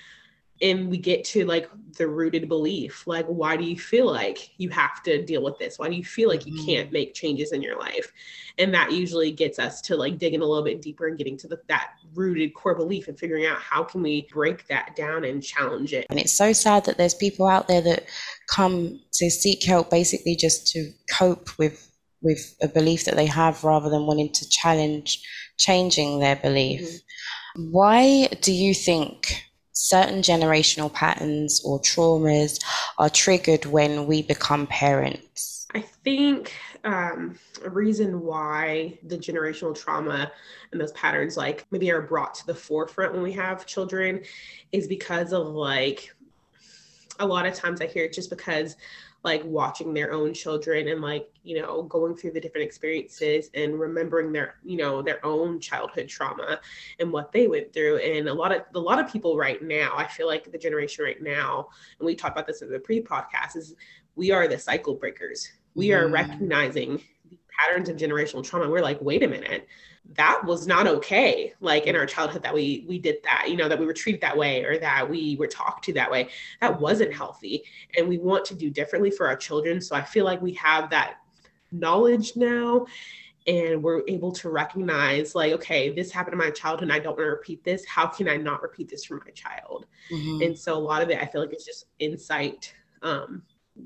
and 0.61 0.89
we 0.89 0.97
get 0.97 1.23
to 1.23 1.45
like 1.45 1.69
the 1.97 2.07
rooted 2.07 2.47
belief 2.47 3.05
like 3.07 3.25
why 3.25 3.57
do 3.57 3.63
you 3.63 3.77
feel 3.77 4.05
like 4.05 4.51
you 4.57 4.69
have 4.69 5.01
to 5.03 5.23
deal 5.23 5.43
with 5.43 5.57
this 5.57 5.79
why 5.79 5.89
do 5.89 5.95
you 5.95 6.03
feel 6.03 6.29
like 6.29 6.45
you 6.45 6.53
can't 6.65 6.87
mm-hmm. 6.87 6.93
make 6.93 7.13
changes 7.13 7.51
in 7.51 7.61
your 7.61 7.77
life 7.79 8.11
and 8.57 8.73
that 8.73 8.91
usually 8.91 9.31
gets 9.31 9.57
us 9.59 9.81
to 9.81 9.95
like 9.95 10.17
digging 10.17 10.41
a 10.41 10.45
little 10.45 10.63
bit 10.63 10.81
deeper 10.81 11.07
and 11.07 11.17
getting 11.17 11.37
to 11.37 11.47
the, 11.47 11.59
that 11.67 11.91
rooted 12.13 12.53
core 12.53 12.75
belief 12.75 13.07
and 13.07 13.17
figuring 13.19 13.45
out 13.45 13.59
how 13.59 13.83
can 13.83 14.01
we 14.01 14.27
break 14.31 14.67
that 14.67 14.95
down 14.95 15.23
and 15.23 15.43
challenge 15.43 15.93
it 15.93 16.05
and 16.09 16.19
it's 16.19 16.33
so 16.33 16.53
sad 16.53 16.85
that 16.85 16.97
there's 16.97 17.13
people 17.13 17.47
out 17.47 17.67
there 17.67 17.81
that 17.81 18.05
come 18.47 18.99
to 19.13 19.29
seek 19.29 19.63
help 19.63 19.89
basically 19.89 20.35
just 20.35 20.67
to 20.67 20.91
cope 21.11 21.57
with 21.57 21.85
with 22.21 22.55
a 22.61 22.67
belief 22.67 23.05
that 23.05 23.15
they 23.15 23.25
have 23.25 23.63
rather 23.63 23.89
than 23.89 24.05
wanting 24.05 24.31
to 24.31 24.47
challenge 24.49 25.21
changing 25.57 26.19
their 26.19 26.35
belief 26.35 26.81
mm-hmm. 26.81 27.71
why 27.71 28.27
do 28.41 28.53
you 28.53 28.73
think 28.73 29.48
certain 29.79 30.21
generational 30.21 30.91
patterns 30.91 31.61
or 31.63 31.79
traumas 31.79 32.59
are 32.97 33.09
triggered 33.09 33.65
when 33.65 34.05
we 34.07 34.21
become 34.21 34.67
parents? 34.67 35.65
I 35.73 35.81
think 35.81 36.53
um, 36.83 37.37
a 37.63 37.69
reason 37.69 38.21
why 38.21 38.99
the 39.03 39.17
generational 39.17 39.79
trauma 39.79 40.31
and 40.71 40.81
those 40.81 40.91
patterns 40.91 41.37
like 41.37 41.65
maybe 41.71 41.91
are 41.91 42.01
brought 42.01 42.33
to 42.35 42.45
the 42.47 42.55
forefront 42.55 43.13
when 43.13 43.21
we 43.21 43.31
have 43.33 43.65
children 43.65 44.21
is 44.71 44.87
because 44.87 45.31
of 45.31 45.47
like 45.47 46.13
a 47.19 47.25
lot 47.25 47.45
of 47.45 47.53
times 47.53 47.81
I 47.81 47.87
hear 47.87 48.05
it 48.05 48.13
just 48.13 48.29
because 48.29 48.75
like 49.23 49.43
watching 49.43 49.93
their 49.93 50.13
own 50.13 50.33
children 50.33 50.87
and 50.87 51.01
like 51.01 51.29
you 51.43 51.61
know 51.61 51.83
going 51.83 52.15
through 52.15 52.31
the 52.31 52.39
different 52.39 52.65
experiences 52.65 53.49
and 53.53 53.79
remembering 53.79 54.31
their 54.31 54.55
you 54.63 54.77
know 54.77 55.01
their 55.01 55.23
own 55.25 55.59
childhood 55.59 56.07
trauma 56.07 56.59
and 56.99 57.11
what 57.11 57.31
they 57.31 57.47
went 57.47 57.73
through. 57.73 57.97
And 57.97 58.29
a 58.29 58.33
lot 58.33 58.53
of 58.53 58.61
a 58.75 58.79
lot 58.79 58.99
of 58.99 59.11
people 59.11 59.37
right 59.37 59.61
now 59.61 59.93
i 59.95 60.07
feel 60.07 60.27
like 60.27 60.51
the 60.51 60.57
generation 60.57 61.03
right 61.03 61.21
now 61.21 61.67
and 61.99 62.05
we 62.05 62.15
talked 62.15 62.35
about 62.37 62.47
this 62.47 62.61
in 62.61 62.71
the 62.71 62.79
pre-podcast 62.79 63.55
is 63.55 63.75
we 64.15 64.31
are 64.31 64.47
the 64.47 64.59
cycle 64.59 64.95
breakers. 64.95 65.49
We 65.75 65.93
are 65.93 66.07
mm. 66.07 66.11
recognizing 66.11 67.01
patterns 67.57 67.89
of 67.89 67.97
generational 67.97 68.43
trauma. 68.43 68.69
We're 68.69 68.81
like 68.81 69.01
wait 69.01 69.23
a 69.23 69.27
minute 69.27 69.67
that 70.15 70.43
was 70.43 70.65
not 70.65 70.87
okay 70.87 71.53
like 71.59 71.85
in 71.85 71.95
our 71.95 72.05
childhood 72.05 72.41
that 72.43 72.53
we 72.53 72.85
we 72.87 72.97
did 72.97 73.17
that 73.23 73.45
you 73.47 73.55
know 73.55 73.69
that 73.69 73.77
we 73.79 73.85
were 73.85 73.93
treated 73.93 74.21
that 74.21 74.35
way 74.35 74.63
or 74.63 74.77
that 74.77 75.07
we 75.07 75.35
were 75.37 75.47
talked 75.47 75.85
to 75.85 75.93
that 75.93 76.09
way. 76.09 76.29
That 76.61 76.79
wasn't 76.79 77.13
healthy 77.13 77.63
and 77.97 78.07
we 78.07 78.17
want 78.17 78.45
to 78.45 78.55
do 78.55 78.69
differently 78.69 79.11
for 79.11 79.27
our 79.27 79.35
children. 79.35 79.81
So 79.81 79.95
i 79.95 80.01
feel 80.01 80.25
like 80.25 80.41
we 80.41 80.53
have 80.53 80.89
that 80.89 81.17
knowledge 81.71 82.35
now 82.35 82.87
and 83.45 83.81
we're 83.81 84.01
able 84.07 84.31
to 84.31 84.49
recognize 84.49 85.35
like 85.35 85.53
okay 85.53 85.89
this 85.89 86.11
happened 86.11 86.33
in 86.33 86.39
my 86.39 86.49
childhood 86.49 86.83
and 86.83 86.91
i 86.91 86.99
don't 86.99 87.15
want 87.17 87.27
to 87.27 87.31
repeat 87.31 87.63
this. 87.63 87.85
How 87.85 88.07
can 88.07 88.27
i 88.27 88.37
not 88.37 88.61
repeat 88.61 88.89
this 88.89 89.05
for 89.05 89.21
my 89.25 89.31
child? 89.31 89.85
Mm-hmm. 90.11 90.41
and 90.41 90.57
so 90.57 90.75
a 90.75 90.79
lot 90.79 91.03
of 91.03 91.09
it 91.09 91.21
i 91.21 91.25
feel 91.25 91.41
like 91.41 91.53
it's 91.53 91.65
just 91.65 91.85
insight 91.99 92.73
um, 93.03 93.43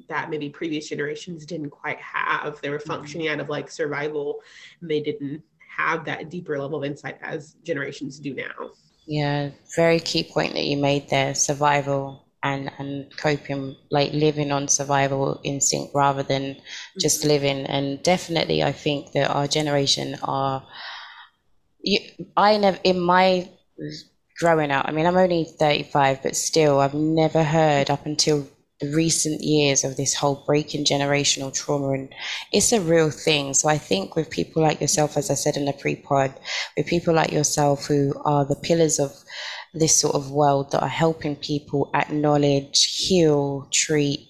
that 0.07 0.29
maybe 0.29 0.49
previous 0.49 0.89
generations 0.89 1.45
didn't 1.45 1.69
quite 1.69 1.99
have. 1.99 2.59
They 2.61 2.69
were 2.69 2.77
mm-hmm. 2.77 2.87
functioning 2.87 3.27
out 3.27 3.39
of 3.39 3.49
like 3.49 3.69
survival 3.69 4.41
and 4.81 4.89
they 4.89 5.01
didn't 5.01 5.43
have 5.75 6.05
that 6.05 6.29
deeper 6.29 6.57
level 6.59 6.79
of 6.79 6.85
insight 6.85 7.17
as 7.21 7.55
generations 7.63 8.19
do 8.19 8.33
now. 8.33 8.71
Yeah, 9.05 9.49
very 9.75 9.99
key 9.99 10.23
point 10.23 10.53
that 10.53 10.63
you 10.63 10.77
made 10.77 11.09
there 11.09 11.35
survival 11.35 12.25
and, 12.41 12.71
and 12.77 13.15
coping, 13.17 13.75
like 13.89 14.13
living 14.13 14.51
on 14.51 14.67
survival 14.67 15.39
instinct 15.43 15.93
rather 15.95 16.23
than 16.23 16.57
just 16.99 17.21
mm-hmm. 17.21 17.29
living. 17.29 17.65
And 17.65 18.01
definitely, 18.03 18.63
I 18.63 18.71
think 18.71 19.11
that 19.13 19.29
our 19.29 19.47
generation 19.47 20.17
are. 20.23 20.65
You, 21.81 21.99
I 22.37 22.57
never, 22.57 22.79
in 22.83 22.99
my 22.99 23.49
growing 24.39 24.71
up, 24.71 24.85
I 24.87 24.91
mean, 24.91 25.05
I'm 25.05 25.17
only 25.17 25.43
35, 25.43 26.23
but 26.23 26.35
still, 26.35 26.79
I've 26.79 26.93
never 26.93 27.43
heard 27.43 27.89
up 27.89 28.05
until 28.05 28.47
recent 28.81 29.41
years 29.41 29.83
of 29.83 29.95
this 29.97 30.13
whole 30.13 30.43
breaking 30.45 30.83
generational 30.83 31.53
trauma 31.53 31.91
and 31.91 32.13
it's 32.51 32.71
a 32.71 32.81
real 32.81 33.09
thing 33.09 33.53
so 33.53 33.69
i 33.69 33.77
think 33.77 34.15
with 34.15 34.29
people 34.29 34.61
like 34.61 34.81
yourself 34.81 35.15
as 35.15 35.29
i 35.29 35.33
said 35.33 35.55
in 35.55 35.65
the 35.65 35.73
pre-pod 35.73 36.33
with 36.75 36.85
people 36.87 37.13
like 37.13 37.31
yourself 37.31 37.85
who 37.85 38.13
are 38.25 38.45
the 38.45 38.55
pillars 38.55 38.99
of 38.99 39.13
this 39.73 39.99
sort 39.99 40.15
of 40.15 40.31
world 40.31 40.71
that 40.71 40.81
are 40.81 40.87
helping 40.87 41.35
people 41.35 41.89
acknowledge 41.93 43.07
heal 43.07 43.67
treat 43.71 44.27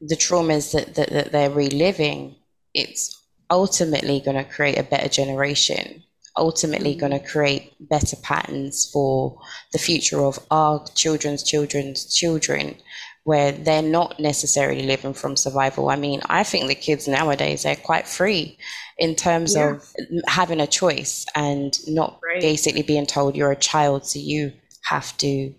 the 0.00 0.14
traumas 0.14 0.72
that, 0.72 0.94
that, 0.94 1.10
that 1.10 1.32
they're 1.32 1.50
reliving 1.50 2.36
it's 2.74 3.20
ultimately 3.50 4.20
going 4.20 4.36
to 4.36 4.44
create 4.44 4.78
a 4.78 4.82
better 4.82 5.08
generation 5.08 6.02
ultimately 6.36 6.92
mm-hmm. 6.92 7.00
going 7.00 7.12
to 7.12 7.26
create 7.26 7.72
better 7.80 8.16
patterns 8.22 8.88
for 8.92 9.38
the 9.72 9.78
future 9.78 10.24
of 10.24 10.38
our 10.50 10.84
children's 10.94 11.42
children's 11.42 12.14
children 12.14 12.76
where 13.26 13.50
they're 13.50 13.82
not 13.82 14.20
necessarily 14.20 14.86
living 14.86 15.12
from 15.12 15.36
survival. 15.36 15.90
I 15.90 15.96
mean, 15.96 16.20
I 16.26 16.44
think 16.44 16.68
the 16.68 16.76
kids 16.76 17.08
nowadays 17.08 17.66
are 17.66 17.74
quite 17.74 18.06
free 18.06 18.56
in 18.98 19.16
terms 19.16 19.56
yeah. 19.56 19.70
of 19.70 19.94
having 20.28 20.60
a 20.60 20.66
choice 20.68 21.26
and 21.34 21.76
not 21.88 22.20
right. 22.22 22.40
basically 22.40 22.82
being 22.82 23.04
told 23.04 23.34
you're 23.34 23.50
a 23.50 23.56
child, 23.56 24.06
so 24.06 24.20
you 24.20 24.52
have 24.84 25.16
to, 25.16 25.52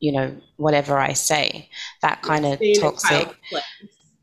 you 0.00 0.12
know, 0.12 0.36
whatever 0.58 0.98
I 0.98 1.14
say. 1.14 1.70
That 2.02 2.20
kind 2.20 2.44
of 2.44 2.60
toxic. 2.78 3.34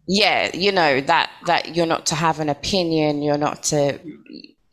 Yeah, 0.07 0.55
you 0.55 0.71
know 0.71 1.01
that 1.01 1.31
that 1.47 1.75
you're 1.75 1.87
not 1.87 2.05
to 2.05 2.15
have 2.15 2.39
an 2.39 2.49
opinion. 2.49 3.23
You're 3.23 3.39
not 3.39 3.63
to. 3.63 3.99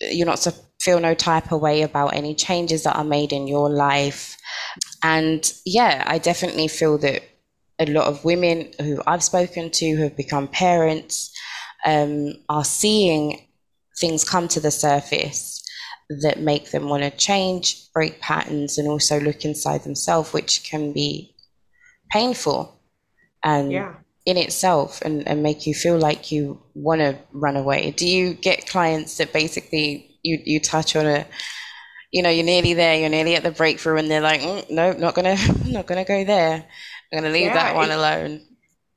You're 0.02 0.26
not 0.26 0.38
to 0.40 0.52
feel 0.82 1.00
no 1.00 1.14
type 1.14 1.50
of 1.50 1.62
way 1.62 1.80
about 1.80 2.08
any 2.08 2.34
changes 2.34 2.82
that 2.82 2.96
are 2.96 3.04
made 3.04 3.32
in 3.32 3.48
your 3.48 3.70
life. 3.70 4.36
And 5.02 5.50
yeah, 5.64 6.04
I 6.06 6.18
definitely 6.18 6.68
feel 6.68 6.98
that 6.98 7.22
a 7.88 7.92
lot 7.92 8.06
of 8.06 8.24
women 8.24 8.70
who 8.80 9.02
I've 9.06 9.22
spoken 9.22 9.70
to 9.70 9.90
who 9.90 10.02
have 10.02 10.16
become 10.16 10.48
parents 10.48 11.32
um, 11.84 12.34
are 12.48 12.64
seeing 12.64 13.46
things 13.98 14.24
come 14.24 14.48
to 14.48 14.60
the 14.60 14.70
surface 14.70 15.62
that 16.22 16.40
make 16.40 16.70
them 16.70 16.88
want 16.88 17.02
to 17.02 17.10
change, 17.10 17.90
break 17.92 18.20
patterns, 18.20 18.78
and 18.78 18.88
also 18.88 19.20
look 19.20 19.44
inside 19.44 19.84
themselves, 19.84 20.32
which 20.32 20.64
can 20.64 20.92
be 20.92 21.34
painful 22.10 22.78
and 23.42 23.72
yeah. 23.72 23.94
in 24.26 24.36
itself 24.36 25.00
and, 25.02 25.26
and 25.26 25.42
make 25.42 25.66
you 25.66 25.74
feel 25.74 25.98
like 25.98 26.30
you 26.30 26.60
want 26.74 27.00
to 27.00 27.16
run 27.32 27.56
away. 27.56 27.90
Do 27.92 28.06
you 28.06 28.34
get 28.34 28.68
clients 28.68 29.16
that 29.18 29.32
basically 29.32 30.18
you, 30.22 30.40
you 30.44 30.60
touch 30.60 30.94
on 30.96 31.06
a 31.06 31.26
you 32.12 32.22
know, 32.22 32.28
you're 32.28 32.44
nearly 32.44 32.74
there, 32.74 32.94
you're 32.94 33.08
nearly 33.08 33.34
at 33.36 33.42
the 33.42 33.50
breakthrough, 33.50 33.96
and 33.96 34.10
they're 34.10 34.20
like, 34.20 34.42
mm, 34.42 34.70
no, 34.70 34.92
not 34.92 35.14
gonna, 35.14 35.36
not 35.66 35.86
gonna 35.86 36.04
go 36.04 36.24
there. 36.24 36.66
I'm 37.12 37.20
gonna 37.20 37.32
leave 37.32 37.46
yeah, 37.46 37.54
that 37.54 37.74
one 37.74 37.90
alone. 37.90 38.42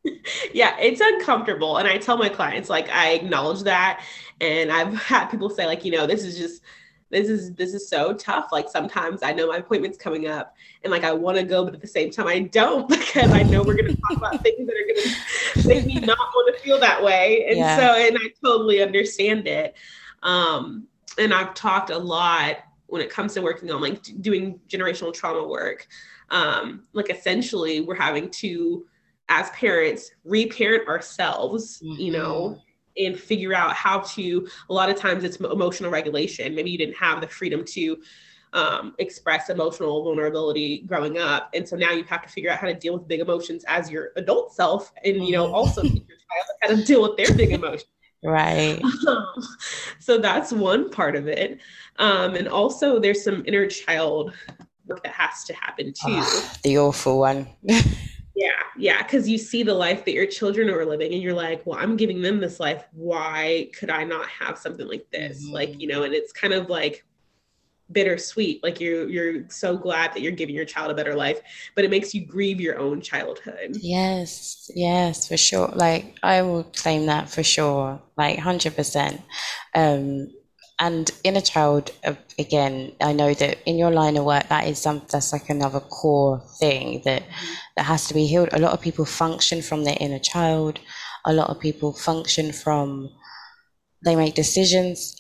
Yeah, 0.54 0.78
it's 0.80 1.02
uncomfortable, 1.02 1.78
and 1.78 1.88
I 1.88 1.98
tell 1.98 2.16
my 2.16 2.30
clients 2.30 2.70
like 2.70 2.88
I 2.90 3.14
acknowledge 3.14 3.64
that, 3.64 4.04
and 4.40 4.72
I've 4.72 4.94
had 5.02 5.30
people 5.30 5.50
say 5.50 5.66
like, 5.66 5.84
you 5.84 5.92
know, 5.92 6.06
this 6.06 6.24
is 6.24 6.38
just 6.38 6.62
this 7.10 7.30
is 7.30 7.54
this 7.54 7.74
is 7.74 7.88
so 7.88 8.14
tough 8.14 8.50
like 8.52 8.68
sometimes 8.68 9.22
i 9.22 9.32
know 9.32 9.48
my 9.48 9.58
appointment's 9.58 9.98
coming 9.98 10.28
up 10.28 10.56
and 10.84 10.92
like 10.92 11.04
i 11.04 11.14
want 11.14 11.38
to 11.38 11.44
go 11.44 11.64
but 11.64 11.74
at 11.74 11.82
the 11.82 11.88
same 11.88 12.10
time 12.10 12.28
i 12.28 12.40
don't 12.40 12.90
because 12.90 13.32
i 13.32 13.44
know 13.44 13.64
we're 13.64 13.76
going 13.76 13.88
to 13.88 13.98
talk 14.08 14.18
about 14.18 14.42
things 14.44 14.68
that 14.68 14.76
are 14.76 14.94
going 14.94 15.64
to 15.64 15.68
make 15.68 15.86
me 15.86 16.00
not 16.00 16.18
want 16.18 16.56
to 16.56 16.62
feel 16.62 16.80
that 16.80 17.04
way 17.04 17.46
and 17.48 17.58
yeah. 17.58 17.78
so 17.78 17.84
and 17.96 18.18
i 18.18 18.28
totally 18.44 18.82
understand 18.82 19.48
it 19.48 19.76
um 20.24 20.88
and 21.20 21.34
i've 21.34 21.54
talked 21.54 21.90
a 21.90 21.98
lot 21.98 22.58
when 22.88 23.02
it 23.02 23.10
comes 23.10 23.34
to 23.34 23.42
working 23.42 23.72
on 23.72 23.82
like 23.82 24.02
doing 24.22 24.60
generational 24.68 25.14
trauma 25.14 25.48
work 25.48 25.88
um 26.30 26.84
like 26.94 27.10
essentially 27.10 27.82
we're 27.82 27.96
having 27.96 28.30
to 28.30 28.86
as 29.30 29.50
parents 29.52 30.12
reparent 30.24 30.88
ourselves 30.88 31.82
mm-hmm. 31.84 32.02
you 32.02 32.12
know 32.12 32.60
mm-hmm. 32.98 33.06
and 33.06 33.20
figure 33.20 33.54
out 33.54 33.74
how 33.74 34.00
to 34.00 34.48
a 34.70 34.74
lot 34.74 34.90
of 34.90 34.96
times 34.96 35.24
it's 35.24 35.38
emotional 35.38 35.92
regulation. 35.92 36.56
Maybe 36.56 36.72
you 36.72 36.78
didn't 36.78 36.98
have 36.98 37.22
the 37.22 37.28
freedom 37.28 37.64
to 37.66 37.98
um, 38.54 38.96
express 39.00 39.50
emotional 39.50 40.04
vulnerability 40.04 40.84
growing 40.88 41.18
up. 41.18 41.50
And 41.54 41.68
so 41.68 41.76
now 41.76 41.92
you 41.92 42.06
have 42.06 42.24
to 42.24 42.30
figure 42.30 42.50
out 42.50 42.58
how 42.58 42.68
to 42.68 42.74
deal 42.74 42.94
with 42.94 43.08
big 43.08 43.20
emotions 43.20 43.66
as 43.68 43.92
your 43.92 44.12
adult 44.16 44.54
self 44.54 44.94
and 45.04 45.26
you 45.26 45.34
know 45.34 45.46
mm-hmm. 45.46 45.56
also 45.56 45.84
your 45.84 45.92
child 45.92 46.46
how 46.62 46.68
to 46.70 46.84
deal 46.84 47.02
with 47.02 47.18
their 47.18 47.36
big 47.36 47.52
emotions. 47.60 47.90
Right. 48.24 48.82
Um, 49.08 49.28
so 50.00 50.18
that's 50.18 50.52
one 50.52 50.90
part 50.90 51.16
of 51.16 51.28
it. 51.28 51.60
Um, 51.98 52.36
and 52.36 52.48
also 52.48 52.98
there's 52.98 53.24
some 53.24 53.44
inner 53.46 53.68
child 53.68 54.34
work 54.88 55.04
that 55.04 55.14
has 55.14 55.44
to 55.44 55.54
happen 55.54 55.88
too 55.88 55.94
oh, 56.08 56.54
the 56.64 56.78
awful 56.78 57.20
one 57.20 57.48
Yeah, 58.38 58.50
yeah, 58.78 59.02
because 59.02 59.30
you 59.30 59.38
see 59.38 59.64
the 59.64 59.74
life 59.74 60.04
that 60.04 60.12
your 60.12 60.26
children 60.26 60.70
are 60.70 60.86
living, 60.86 61.14
and 61.14 61.24
you're 61.24 61.34
like, 61.34 61.66
well, 61.66 61.80
I'm 61.80 61.96
giving 61.96 62.22
them 62.22 62.42
this 62.42 62.60
life. 62.60 62.84
Why 62.92 63.70
could 63.80 63.90
I 63.90 64.04
not 64.04 64.28
have 64.28 64.58
something 64.58 64.86
like 64.86 65.10
this? 65.10 65.42
Mm-hmm. 65.42 65.54
Like, 65.54 65.82
you 65.82 65.88
know, 65.88 66.04
and 66.04 66.14
it's 66.14 66.34
kind 66.34 66.54
of 66.54 66.70
like 66.70 67.06
bittersweet. 67.92 68.64
Like 68.64 68.80
you're 68.80 69.08
you're 69.08 69.50
so 69.50 69.78
glad 69.78 70.14
that 70.14 70.22
you're 70.22 70.32
giving 70.32 70.56
your 70.56 70.66
child 70.66 70.92
a 70.92 70.94
better 70.94 71.16
life, 71.16 71.40
but 71.76 71.86
it 71.86 71.92
makes 71.92 72.14
you 72.14 72.26
grieve 72.26 72.60
your 72.60 72.78
own 72.78 73.02
childhood. 73.02 73.78
Yes, 73.80 74.70
yes, 74.76 75.28
for 75.28 75.38
sure. 75.38 75.72
Like 75.74 76.18
I 76.22 76.42
will 76.42 76.64
claim 76.64 77.06
that 77.06 77.30
for 77.30 77.44
sure, 77.44 78.02
like 78.18 78.40
hundred 78.40 78.76
percent. 78.76 79.22
Um, 79.74 80.28
and 80.80 81.12
inner 81.24 81.42
child 81.42 81.92
uh, 82.04 82.14
again 82.38 82.92
i 83.02 83.14
know 83.14 83.34
that 83.34 83.58
in 83.66 83.78
your 83.78 83.92
line 83.92 84.18
of 84.18 84.26
work 84.26 84.48
that 84.50 84.68
is 84.68 84.78
some 84.78 85.02
that's 85.10 85.32
like 85.32 85.50
another 85.50 85.80
core 85.80 86.42
thing 86.60 87.02
that 87.06 87.24
that 87.76 87.86
has 87.86 88.08
to 88.08 88.14
be 88.14 88.26
healed. 88.26 88.50
A 88.54 88.60
lot 88.60 88.74
of 88.74 88.82
people 88.82 89.06
function 89.06 89.62
from 89.62 89.84
their 89.84 89.98
inner 90.00 90.20
child. 90.20 90.80
A 91.26 91.34
lot 91.34 91.50
of 91.50 91.60
people 91.60 91.94
function 91.94 92.52
from 92.52 93.10
they 94.04 94.16
make 94.16 94.36
decisions 94.36 95.16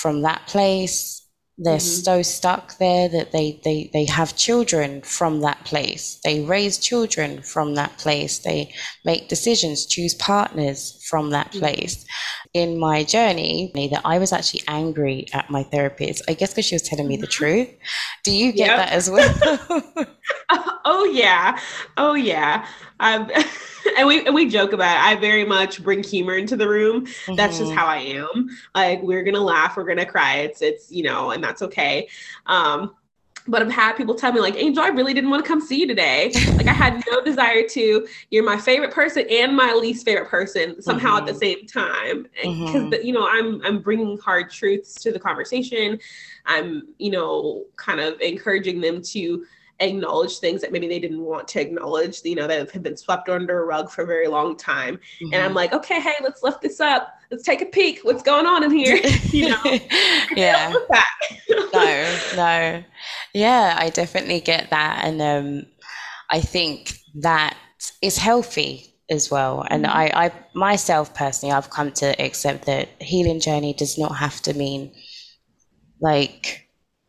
from 0.00 0.22
that 0.22 0.46
place 0.46 1.25
they're 1.58 1.78
mm-hmm. 1.78 2.02
so 2.02 2.22
stuck 2.22 2.76
there 2.78 3.08
that 3.08 3.32
they, 3.32 3.58
they 3.64 3.90
they 3.92 4.04
have 4.04 4.36
children 4.36 5.00
from 5.02 5.40
that 5.40 5.64
place 5.64 6.20
they 6.22 6.40
raise 6.40 6.76
children 6.76 7.40
from 7.40 7.74
that 7.74 7.96
place 7.96 8.40
they 8.40 8.72
make 9.04 9.28
decisions 9.28 9.86
choose 9.86 10.14
partners 10.14 11.02
from 11.08 11.30
that 11.30 11.48
mm-hmm. 11.48 11.60
place 11.60 12.04
in 12.52 12.78
my 12.78 13.02
journey 13.02 13.70
that 13.90 14.02
i 14.04 14.18
was 14.18 14.32
actually 14.32 14.62
angry 14.68 15.26
at 15.32 15.48
my 15.48 15.62
therapist 15.62 16.22
i 16.28 16.34
guess 16.34 16.50
because 16.50 16.66
she 16.66 16.74
was 16.74 16.82
telling 16.82 17.08
me 17.08 17.16
the 17.16 17.26
mm-hmm. 17.26 17.44
truth 17.44 17.68
do 18.22 18.32
you 18.32 18.52
get 18.52 18.66
yep. 18.66 18.76
that 18.76 18.92
as 18.92 19.10
well 19.10 20.06
oh 20.84 21.10
yeah 21.12 21.58
oh 21.96 22.14
yeah 22.14 22.66
um, 23.00 23.30
and 23.98 24.06
we 24.06 24.24
and 24.24 24.34
we 24.34 24.48
joke 24.48 24.72
about 24.72 24.96
it. 24.96 25.02
I 25.02 25.16
very 25.16 25.44
much 25.44 25.82
bring 25.82 26.02
humor 26.02 26.36
into 26.36 26.56
the 26.56 26.68
room. 26.68 27.06
Mm-hmm. 27.06 27.34
That's 27.34 27.58
just 27.58 27.70
mm-hmm. 27.70 27.78
how 27.78 27.86
I 27.86 27.98
am. 27.98 28.48
Like 28.74 29.02
we're 29.02 29.22
gonna 29.22 29.40
laugh, 29.40 29.76
we're 29.76 29.84
gonna 29.84 30.06
cry. 30.06 30.36
It's 30.38 30.62
it's 30.62 30.90
you 30.90 31.02
know, 31.02 31.30
and 31.30 31.42
that's 31.42 31.62
okay. 31.62 32.08
Um, 32.46 32.94
but 33.48 33.62
I've 33.62 33.70
had 33.70 33.92
people 33.92 34.16
tell 34.16 34.32
me 34.32 34.40
like, 34.40 34.56
Angel, 34.56 34.82
I 34.82 34.88
really 34.88 35.14
didn't 35.14 35.30
want 35.30 35.44
to 35.44 35.48
come 35.48 35.60
see 35.60 35.78
you 35.78 35.86
today. 35.86 36.32
like 36.56 36.66
I 36.66 36.72
had 36.72 37.00
no 37.08 37.20
desire 37.24 37.66
to. 37.68 38.06
You're 38.30 38.44
my 38.44 38.56
favorite 38.56 38.92
person 38.92 39.24
and 39.30 39.56
my 39.56 39.72
least 39.72 40.04
favorite 40.04 40.28
person 40.28 40.82
somehow 40.82 41.18
mm-hmm. 41.18 41.28
at 41.28 41.38
the 41.38 41.46
mm-hmm. 41.46 41.58
same 41.58 41.66
time. 41.66 42.26
Because 42.34 42.82
mm-hmm. 42.82 43.06
you 43.06 43.12
know, 43.12 43.28
I'm 43.28 43.62
I'm 43.64 43.80
bringing 43.80 44.18
hard 44.18 44.50
truths 44.50 44.94
to 45.02 45.12
the 45.12 45.20
conversation. 45.20 45.98
I'm 46.46 46.94
you 46.98 47.10
know 47.10 47.66
kind 47.76 48.00
of 48.00 48.20
encouraging 48.20 48.80
them 48.80 49.02
to 49.02 49.44
acknowledge 49.80 50.38
things 50.38 50.60
that 50.62 50.72
maybe 50.72 50.88
they 50.88 50.98
didn't 50.98 51.20
want 51.20 51.48
to 51.48 51.60
acknowledge, 51.60 52.22
you 52.24 52.34
know, 52.34 52.46
that 52.46 52.70
have 52.70 52.82
been 52.82 52.96
swept 52.96 53.28
under 53.28 53.60
a 53.60 53.64
rug 53.64 53.90
for 53.90 54.02
a 54.02 54.06
very 54.06 54.26
long 54.26 54.56
time. 54.56 54.96
Mm-hmm. 54.96 55.34
And 55.34 55.42
I'm 55.42 55.54
like, 55.54 55.72
okay, 55.72 56.00
hey, 56.00 56.14
let's 56.22 56.42
lift 56.42 56.62
this 56.62 56.80
up. 56.80 57.18
Let's 57.30 57.42
take 57.42 57.60
a 57.60 57.66
peek. 57.66 58.00
What's 58.02 58.22
going 58.22 58.46
on 58.46 58.64
in 58.64 58.70
here? 58.70 58.96
you 59.30 59.50
know? 59.50 59.60
yeah. 60.36 60.72
no, 61.72 62.18
no. 62.36 62.84
Yeah, 63.34 63.76
I 63.78 63.90
definitely 63.90 64.40
get 64.40 64.70
that. 64.70 65.02
And 65.04 65.20
um, 65.20 65.66
I 66.30 66.40
think 66.40 66.94
that 67.16 67.56
is 68.00 68.16
healthy 68.16 68.94
as 69.10 69.30
well. 69.30 69.66
And 69.68 69.84
mm-hmm. 69.84 69.96
I, 69.96 70.26
I 70.26 70.32
myself 70.54 71.14
personally, 71.14 71.54
I've 71.54 71.70
come 71.70 71.92
to 71.92 72.20
accept 72.20 72.64
that 72.66 72.88
healing 73.00 73.40
journey 73.40 73.74
does 73.74 73.98
not 73.98 74.16
have 74.16 74.40
to 74.42 74.54
mean 74.54 74.92
like 76.00 76.65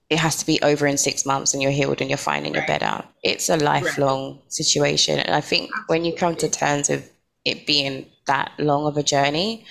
it 0.09 0.19
has 0.19 0.37
to 0.37 0.45
be 0.45 0.59
over 0.61 0.87
in 0.87 0.97
six 0.97 1.25
months 1.25 1.53
and 1.53 1.61
you're 1.61 1.71
healed 1.71 1.99
and 1.99 2.09
you're 2.09 2.17
fine 2.17 2.45
and 2.45 2.55
right. 2.55 2.67
you're 2.67 2.79
better. 2.79 3.03
It's 3.23 3.49
a 3.49 3.57
lifelong 3.57 4.35
right. 4.35 4.53
situation. 4.53 5.19
And 5.19 5.35
I 5.35 5.41
think 5.41 5.69
Absolutely. 5.69 5.83
when 5.87 6.05
you 6.05 6.15
come 6.15 6.35
to 6.37 6.49
terms 6.49 6.89
with 6.89 7.11
it 7.43 7.67
being 7.67 8.05
that 8.25 8.51
long 8.57 8.85
of 8.85 8.97
a 8.97 9.03
journey 9.03 9.65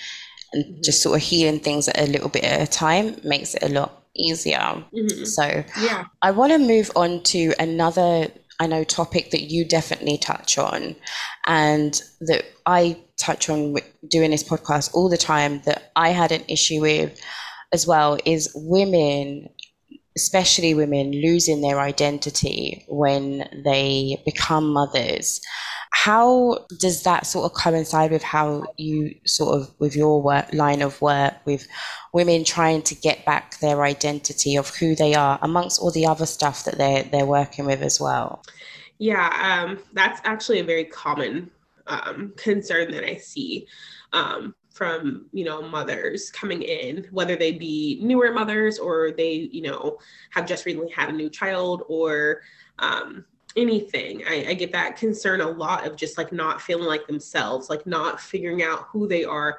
and 0.53 0.65
mm-hmm. 0.65 0.81
just 0.83 1.01
sort 1.01 1.17
of 1.17 1.23
healing 1.23 1.59
things 1.59 1.89
a 1.93 2.05
little 2.05 2.29
bit 2.29 2.43
at 2.43 2.61
a 2.61 2.71
time 2.71 3.15
makes 3.23 3.55
it 3.55 3.63
a 3.63 3.69
lot 3.69 4.03
easier. 4.15 4.57
Mm-hmm. 4.57 5.25
So 5.25 5.63
yeah. 5.81 6.05
I 6.21 6.31
want 6.31 6.51
to 6.51 6.59
move 6.59 6.91
on 6.95 7.23
to 7.23 7.53
another 7.59 8.27
I 8.59 8.65
know 8.65 8.83
topic 8.83 9.29
that 9.31 9.43
you 9.43 9.65
definitely 9.65 10.17
touch 10.17 10.57
on 10.57 10.95
and 11.45 12.01
that 12.21 12.45
I 12.65 12.97
touch 13.17 13.49
on 13.49 13.75
doing 14.07 14.31
this 14.31 14.43
podcast 14.43 14.93
all 14.95 15.09
the 15.09 15.17
time 15.17 15.61
that 15.65 15.91
I 15.95 16.09
had 16.09 16.31
an 16.31 16.43
issue 16.47 16.81
with 16.81 17.19
as 17.71 17.85
well 17.85 18.17
is 18.25 18.51
women 18.55 19.49
especially 20.17 20.73
women 20.73 21.11
losing 21.11 21.61
their 21.61 21.79
identity 21.79 22.83
when 22.87 23.47
they 23.63 24.19
become 24.25 24.73
mothers. 24.73 25.39
How 25.91 26.65
does 26.79 27.03
that 27.03 27.27
sort 27.27 27.45
of 27.45 27.57
coincide 27.57 28.11
with 28.11 28.23
how 28.23 28.65
you 28.77 29.15
sort 29.25 29.55
of 29.55 29.71
with 29.79 29.95
your 29.95 30.21
work 30.21 30.51
line 30.53 30.81
of 30.81 30.99
work 31.01 31.35
with 31.45 31.67
women 32.13 32.43
trying 32.43 32.81
to 32.83 32.95
get 32.95 33.23
back 33.25 33.59
their 33.59 33.83
identity 33.83 34.55
of 34.55 34.75
who 34.75 34.95
they 34.95 35.13
are 35.13 35.37
amongst 35.43 35.79
all 35.79 35.91
the 35.91 36.07
other 36.07 36.25
stuff 36.25 36.65
that 36.65 36.77
they're 36.79 37.03
they're 37.03 37.25
working 37.39 37.65
with 37.65 37.81
as 37.81 37.99
well? 37.99 38.43
Yeah, 38.97 39.29
um, 39.47 39.79
that's 39.93 40.19
actually 40.23 40.59
a 40.59 40.63
very 40.63 40.85
common 40.85 41.51
um, 41.85 42.33
concern 42.37 42.91
that 42.91 43.03
I 43.03 43.17
see. 43.17 43.67
Um, 44.13 44.55
from 44.77 45.25
you 45.33 45.43
know 45.43 45.61
mothers 45.61 46.29
coming 46.31 46.61
in 46.61 47.07
whether 47.11 47.35
they 47.35 47.51
be 47.51 47.99
newer 48.01 48.31
mothers 48.31 48.77
or 48.77 49.11
they 49.11 49.49
you 49.51 49.61
know 49.63 49.97
have 50.29 50.45
just 50.45 50.65
recently 50.65 50.91
had 50.91 51.09
a 51.09 51.11
new 51.11 51.29
child 51.29 51.83
or 51.87 52.41
um, 52.79 53.25
anything. 53.55 54.23
I, 54.27 54.45
I 54.49 54.53
get 54.53 54.71
that 54.73 54.97
concern 54.97 55.41
a 55.41 55.49
lot 55.49 55.87
of 55.87 55.95
just 55.95 56.17
like 56.17 56.31
not 56.31 56.61
feeling 56.61 56.85
like 56.85 57.07
themselves 57.07 57.69
like 57.69 57.87
not 57.87 58.21
figuring 58.21 58.61
out 58.61 58.85
who 58.91 59.07
they 59.07 59.25
are 59.25 59.57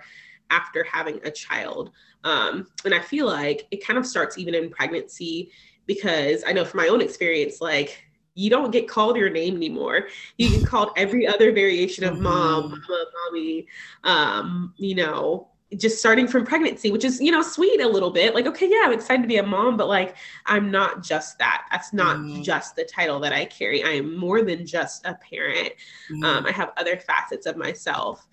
after 0.51 0.85
having 0.85 1.21
a 1.25 1.31
child. 1.31 1.91
Um, 2.25 2.67
and 2.85 2.93
i 2.93 3.01
feel 3.01 3.27
like 3.27 3.69
it 3.71 3.85
kind 3.85 3.97
of 3.97 4.05
starts 4.05 4.39
even 4.39 4.53
in 4.53 4.71
pregnancy 4.71 5.53
because 5.87 6.43
i 6.47 6.53
know 6.53 6.65
from 6.65 6.79
my 6.79 6.89
own 6.89 7.01
experience 7.01 7.61
like 7.61 8.08
you 8.39 8.49
don't 8.49 8.71
get 8.71 8.87
called 8.87 9.17
your 9.17 9.31
name 9.31 9.57
anymore. 9.57 10.09
You 10.37 10.51
get 10.51 10.67
called 10.67 10.91
every 10.97 11.27
other 11.27 11.53
variation 11.53 12.05
of 12.05 12.21
mom, 12.21 12.65
mm-hmm. 12.65 12.71
mama, 12.71 13.05
mommy, 13.27 13.67
um, 14.05 14.75
you 14.77 14.95
know, 14.95 15.49
just 15.77 15.99
starting 15.99 16.27
from 16.27 16.47
pregnancy, 16.47 16.91
which 16.91 17.05
is, 17.05 17.21
you 17.21 17.31
know, 17.31 17.43
sweet 17.43 17.81
a 17.81 17.89
little 17.89 18.11
bit. 18.11 18.35
Like, 18.35 18.47
okay, 18.47 18.69
yeah, 18.71 18.83
I'm 18.85 18.93
excited 18.93 19.23
to 19.23 19.29
be 19.29 19.37
a 19.39 19.43
mom, 19.43 19.77
but 19.77 19.89
like, 19.89 20.17
I'm 20.47 20.71
not 20.71 21.03
just 21.03 21.37
that. 21.41 21.67
That's 21.71 21.93
not 21.93 22.19
mm-hmm. 22.19 22.43
just 22.43 22.77
the 22.77 22.85
title 22.85 23.19
that 23.21 23.33
I 23.33 23.45
carry. 23.45 23.83
I 23.83 23.91
am 23.91 24.17
more 24.17 24.43
than 24.43 24.65
just 24.65 25.05
a 25.05 25.15
parent. 25.15 25.73
Mm-hmm. 26.11 26.25
Um, 26.25 26.47
I 26.47 26.53
have 26.53 26.73
other 26.77 26.97
facets 26.97 27.45
of 27.45 27.57
myself. 27.57 28.27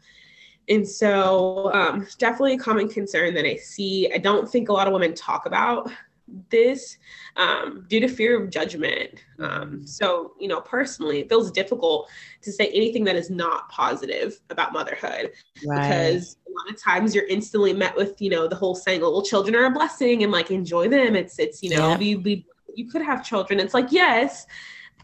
And 0.69 0.87
so, 0.87 1.71
um, 1.73 2.07
definitely 2.17 2.53
a 2.53 2.57
common 2.57 2.89
concern 2.89 3.33
that 3.35 3.45
I 3.45 3.55
see. 3.55 4.11
I 4.13 4.17
don't 4.17 4.49
think 4.49 4.69
a 4.69 4.73
lot 4.73 4.87
of 4.87 4.93
women 4.93 5.13
talk 5.13 5.45
about 5.45 5.91
this 6.49 6.97
um, 7.35 7.85
due 7.87 7.99
to 7.99 8.07
fear 8.07 8.41
of 8.41 8.49
judgment. 8.49 9.23
Um, 9.39 9.85
so, 9.85 10.33
you 10.39 10.47
know, 10.47 10.61
personally, 10.61 11.19
it 11.19 11.29
feels 11.29 11.51
difficult 11.51 12.09
to 12.41 12.51
say 12.51 12.67
anything 12.67 13.03
that 13.05 13.15
is 13.15 13.29
not 13.29 13.69
positive 13.69 14.39
about 14.49 14.73
motherhood 14.73 15.31
right. 15.65 15.81
because 15.81 16.37
a 16.47 16.51
lot 16.51 16.73
of 16.73 16.81
times 16.81 17.13
you're 17.13 17.27
instantly 17.27 17.73
met 17.73 17.95
with, 17.95 18.21
you 18.21 18.29
know, 18.29 18.47
the 18.47 18.55
whole 18.55 18.75
saying, 18.75 19.03
"Oh, 19.03 19.11
well, 19.11 19.21
children 19.21 19.55
are 19.55 19.65
a 19.65 19.71
blessing," 19.71 20.23
and 20.23 20.31
like 20.31 20.51
enjoy 20.51 20.87
them. 20.89 21.15
It's, 21.15 21.37
it's, 21.39 21.61
you 21.61 21.71
know, 21.71 21.89
yeah. 21.89 21.97
we, 21.97 22.15
we, 22.15 22.45
you 22.75 22.89
could 22.89 23.01
have 23.01 23.23
children. 23.23 23.59
It's 23.59 23.73
like, 23.73 23.91
yes, 23.91 24.47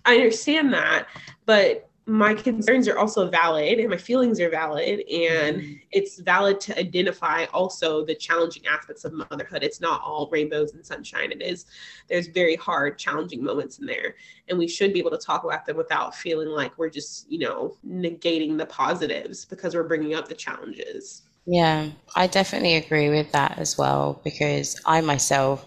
I 0.05 0.15
understand 0.15 0.73
that, 0.73 1.07
but 1.45 1.90
my 2.11 2.33
concerns 2.33 2.89
are 2.89 2.97
also 2.97 3.29
valid 3.29 3.79
and 3.79 3.89
my 3.89 3.95
feelings 3.95 4.39
are 4.41 4.49
valid 4.49 4.99
and 5.09 5.57
mm-hmm. 5.57 5.73
it's 5.91 6.19
valid 6.19 6.59
to 6.59 6.77
identify 6.77 7.45
also 7.53 8.05
the 8.05 8.13
challenging 8.13 8.67
aspects 8.67 9.05
of 9.05 9.13
motherhood. 9.13 9.63
It's 9.63 9.79
not 9.79 10.01
all 10.01 10.27
rainbows 10.29 10.73
and 10.73 10.85
sunshine. 10.85 11.31
It 11.31 11.41
is 11.41 11.67
there's 12.09 12.27
very 12.27 12.57
hard 12.57 12.99
challenging 12.99 13.41
moments 13.41 13.79
in 13.79 13.85
there 13.85 14.15
and 14.49 14.59
we 14.59 14.67
should 14.67 14.91
be 14.91 14.99
able 14.99 15.11
to 15.11 15.17
talk 15.17 15.45
about 15.45 15.65
them 15.65 15.77
without 15.77 16.13
feeling 16.13 16.49
like 16.49 16.77
we're 16.77 16.89
just 16.89 17.31
you 17.31 17.39
know 17.39 17.77
negating 17.87 18.57
the 18.57 18.65
positives 18.65 19.45
because 19.45 19.73
we're 19.73 19.87
bringing 19.87 20.13
up 20.13 20.27
the 20.27 20.35
challenges. 20.35 21.21
Yeah, 21.45 21.89
I 22.15 22.27
definitely 22.27 22.75
agree 22.75 23.09
with 23.09 23.31
that 23.31 23.57
as 23.57 23.77
well 23.77 24.19
because 24.23 24.79
I 24.85 25.01
myself, 25.01 25.65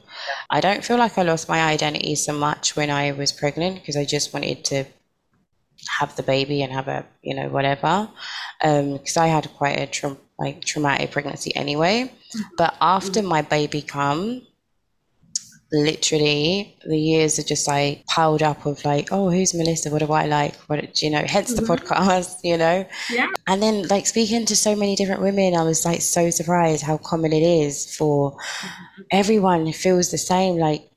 I 0.50 0.60
don't 0.60 0.84
feel 0.84 0.98
like 0.98 1.18
I 1.18 1.22
lost 1.22 1.48
my 1.48 1.62
identity 1.62 2.14
so 2.14 2.32
much 2.32 2.76
when 2.76 2.90
I 2.90 3.12
was 3.12 3.32
pregnant 3.32 3.76
because 3.76 3.96
I 3.96 4.04
just 4.04 4.32
wanted 4.32 4.64
to 4.66 4.84
have 5.98 6.16
the 6.16 6.22
baby 6.22 6.62
and 6.62 6.72
have 6.72 6.88
a 6.88 7.04
you 7.22 7.34
know 7.34 7.48
whatever 7.48 8.08
Um, 8.62 8.94
because 8.94 9.16
um, 9.16 9.24
I 9.24 9.26
had 9.28 9.52
quite 9.54 9.78
a 9.78 9.86
tra- 9.86 10.16
like 10.38 10.64
traumatic 10.64 11.10
pregnancy 11.10 11.54
anyway. 11.54 12.04
Mm-hmm. 12.04 12.42
But 12.56 12.74
after 12.80 13.22
my 13.22 13.42
baby 13.42 13.82
come, 13.82 14.42
literally 15.72 16.76
the 16.86 16.98
years 16.98 17.38
are 17.38 17.42
just 17.42 17.66
like 17.66 18.06
piled 18.06 18.42
up 18.42 18.64
of 18.66 18.84
like, 18.84 19.08
oh, 19.10 19.30
who's 19.30 19.54
Melissa? 19.54 19.90
What 19.90 20.00
do 20.00 20.12
I 20.12 20.26
like? 20.26 20.54
What 20.68 20.80
do 20.80 21.06
you 21.06 21.12
know? 21.12 21.24
Hence 21.26 21.52
the 21.52 21.62
mm-hmm. 21.62 21.72
podcast, 21.72 22.38
you 22.44 22.56
know. 22.56 22.86
Yeah. 23.10 23.28
And 23.46 23.62
then 23.62 23.86
like 23.88 24.06
speaking 24.06 24.46
to 24.46 24.56
so 24.56 24.74
many 24.76 24.96
different 24.96 25.20
women, 25.20 25.54
I 25.54 25.62
was 25.62 25.84
like 25.84 26.02
so 26.02 26.30
surprised 26.30 26.82
how 26.82 26.98
common 26.98 27.32
it 27.32 27.42
is 27.42 27.94
for 27.94 28.32
mm-hmm. 28.32 29.02
everyone 29.10 29.72
feels 29.72 30.10
the 30.10 30.18
same. 30.18 30.56
Like, 30.56 30.88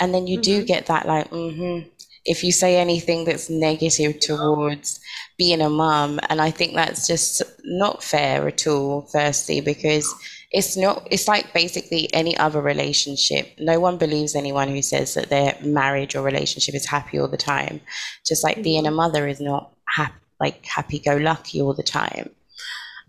and 0.00 0.12
then 0.12 0.26
you 0.26 0.40
do 0.40 0.58
mm-hmm. 0.58 0.66
get 0.66 0.86
that 0.86 1.06
like, 1.06 1.30
mm-hmm 1.30 1.88
if 2.24 2.42
you 2.42 2.52
say 2.52 2.76
anything 2.76 3.24
that's 3.24 3.50
negative 3.50 4.18
towards 4.20 5.00
being 5.36 5.60
a 5.60 5.68
mum 5.68 6.18
and 6.28 6.40
i 6.40 6.50
think 6.50 6.74
that's 6.74 7.06
just 7.06 7.42
not 7.64 8.02
fair 8.02 8.46
at 8.48 8.66
all 8.66 9.02
firstly 9.12 9.60
because 9.60 10.14
it's 10.54 10.76
not 10.76 11.06
it's 11.10 11.26
like 11.26 11.52
basically 11.52 12.08
any 12.14 12.36
other 12.36 12.62
relationship. 12.62 13.48
No 13.58 13.80
one 13.80 13.98
believes 13.98 14.36
anyone 14.36 14.68
who 14.68 14.82
says 14.82 15.14
that 15.14 15.28
their 15.28 15.58
marriage 15.60 16.14
or 16.14 16.22
relationship 16.22 16.76
is 16.76 16.86
happy 16.86 17.18
all 17.18 17.26
the 17.26 17.36
time. 17.36 17.80
Just 18.24 18.44
like 18.44 18.62
being 18.62 18.86
a 18.86 18.88
mm-hmm. 18.88 18.96
mother 18.96 19.26
is 19.26 19.40
not 19.40 19.72
happy 19.88 20.14
like 20.40 20.64
happy 20.64 21.00
go 21.00 21.16
lucky 21.16 21.60
all 21.60 21.74
the 21.74 21.82
time. 21.82 22.30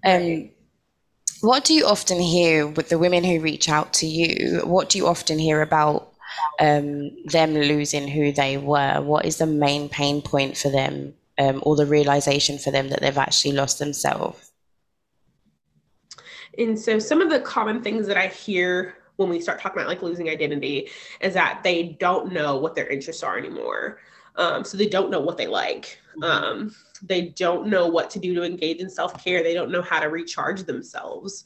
Um 0.04 0.50
what 1.42 1.66
do 1.66 1.76
you 1.76 1.86
often 1.86 2.20
hear 2.20 2.66
with 2.66 2.90
the 2.90 2.98
women 2.98 3.24
who 3.24 3.40
reach 3.40 3.70
out 3.70 3.94
to 3.94 4.08
you? 4.08 4.62
What 4.64 4.90
do 4.90 4.98
you 4.98 5.06
often 5.06 5.38
hear 5.38 5.62
about 5.62 6.15
um, 6.60 7.12
them 7.26 7.54
losing 7.54 8.08
who 8.08 8.32
they 8.32 8.58
were? 8.58 9.02
What 9.02 9.26
is 9.26 9.38
the 9.38 9.46
main 9.46 9.90
pain 9.90 10.22
point 10.22 10.58
for 10.58 10.70
them, 10.70 11.14
um, 11.38 11.62
or 11.64 11.76
the 11.76 11.86
realization 11.86 12.58
for 12.58 12.72
them 12.72 12.90
that 12.90 13.02
they've 13.02 13.18
actually 13.18 13.54
lost 13.54 13.80
themselves? 13.80 14.52
And 16.58 16.80
so, 16.80 17.00
some 17.00 17.22
of 17.22 17.30
the 17.30 17.42
common 17.42 17.82
things 17.82 18.08
that 18.08 18.18
I 18.18 18.28
hear 18.28 18.96
when 19.18 19.30
we 19.30 19.40
start 19.40 19.60
talking 19.60 19.80
about 19.80 19.90
like 19.90 20.02
losing 20.02 20.30
identity 20.30 20.90
is 21.22 21.34
that 21.34 21.62
they 21.64 21.98
don't 22.00 22.34
know 22.34 22.58
what 22.58 22.76
their 22.76 22.88
interests 22.88 23.24
are 23.24 23.38
anymore. 23.38 24.00
Um, 24.38 24.64
so 24.64 24.78
they 24.78 24.88
don't 24.88 25.10
know 25.10 25.20
what 25.20 25.38
they 25.38 25.48
like. 25.48 26.00
Mm-hmm. 26.18 26.24
Um, 26.24 26.76
they 27.02 27.28
don't 27.30 27.68
know 27.68 27.88
what 27.88 28.10
to 28.12 28.20
do 28.20 28.34
to 28.36 28.44
engage 28.44 28.80
in 28.80 28.90
self 28.90 29.24
care. 29.24 29.44
They 29.44 29.54
don't 29.54 29.72
know 29.72 29.82
how 29.82 30.00
to 30.00 30.08
recharge 30.08 30.64
themselves. 30.64 31.46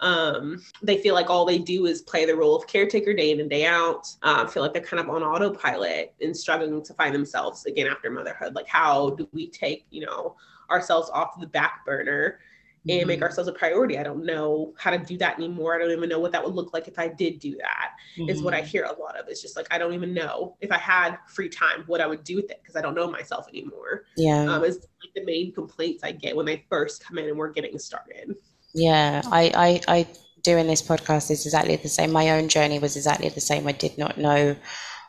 Um, 0.00 0.62
they 0.82 0.98
feel 0.98 1.14
like 1.14 1.30
all 1.30 1.44
they 1.44 1.58
do 1.58 1.86
is 1.86 2.02
play 2.02 2.24
the 2.24 2.34
role 2.34 2.56
of 2.56 2.66
caretaker 2.66 3.14
day 3.14 3.30
in 3.30 3.40
and 3.40 3.48
day 3.48 3.64
out. 3.64 4.08
Uh, 4.22 4.46
feel 4.46 4.62
like 4.62 4.72
they're 4.72 4.82
kind 4.82 5.00
of 5.00 5.08
on 5.08 5.22
autopilot 5.22 6.14
and 6.20 6.36
struggling 6.36 6.82
to 6.82 6.94
find 6.94 7.14
themselves 7.14 7.64
again 7.66 7.86
after 7.86 8.10
motherhood. 8.10 8.54
Like, 8.54 8.66
how 8.66 9.10
do 9.10 9.28
we 9.32 9.48
take, 9.48 9.86
you 9.90 10.04
know, 10.04 10.36
ourselves 10.70 11.10
off 11.10 11.38
the 11.40 11.46
back 11.46 11.84
burner 11.86 12.40
and 12.88 13.00
mm-hmm. 13.00 13.08
make 13.08 13.22
ourselves 13.22 13.48
a 13.48 13.52
priority. 13.52 13.98
I 13.98 14.02
don't 14.02 14.24
know 14.24 14.74
how 14.76 14.90
to 14.90 14.98
do 14.98 15.16
that 15.18 15.36
anymore. 15.36 15.74
I 15.74 15.78
don't 15.78 15.92
even 15.92 16.08
know 16.08 16.18
what 16.18 16.32
that 16.32 16.44
would 16.44 16.54
look 16.54 16.72
like 16.72 16.88
if 16.88 16.98
I 16.98 17.08
did 17.08 17.38
do 17.38 17.56
that. 17.58 17.90
Mm-hmm. 18.18 18.30
Is 18.30 18.42
what 18.42 18.54
I 18.54 18.58
mm-hmm. 18.58 18.66
hear 18.66 18.84
a 18.84 19.00
lot 19.00 19.16
of. 19.16 19.26
It's 19.28 19.40
just 19.40 19.56
like 19.56 19.68
I 19.70 19.78
don't 19.78 19.94
even 19.94 20.12
know 20.12 20.56
if 20.60 20.72
I 20.72 20.78
had 20.78 21.16
free 21.28 21.48
time 21.48 21.84
what 21.86 22.00
I 22.00 22.06
would 22.06 22.24
do 22.24 22.36
with 22.36 22.50
it 22.50 22.60
because 22.62 22.76
I 22.76 22.82
don't 22.82 22.94
know 22.94 23.10
myself 23.10 23.48
anymore. 23.48 24.04
Yeah, 24.16 24.52
um, 24.52 24.64
is 24.64 24.76
like 24.76 25.14
the 25.14 25.24
main 25.24 25.52
complaints 25.52 26.02
I 26.02 26.12
get 26.12 26.36
when 26.36 26.46
they 26.46 26.64
first 26.68 27.04
come 27.04 27.18
in 27.18 27.28
and 27.28 27.38
we're 27.38 27.52
getting 27.52 27.78
started. 27.78 28.34
Yeah, 28.74 29.22
I, 29.26 29.80
I, 29.88 29.96
I 29.96 30.06
doing 30.42 30.66
this 30.66 30.82
podcast 30.82 31.30
is 31.30 31.44
exactly 31.44 31.76
the 31.76 31.88
same. 31.88 32.10
My 32.10 32.30
own 32.30 32.48
journey 32.48 32.78
was 32.78 32.96
exactly 32.96 33.28
the 33.28 33.40
same. 33.40 33.66
I 33.66 33.72
did 33.72 33.98
not 33.98 34.18
know 34.18 34.56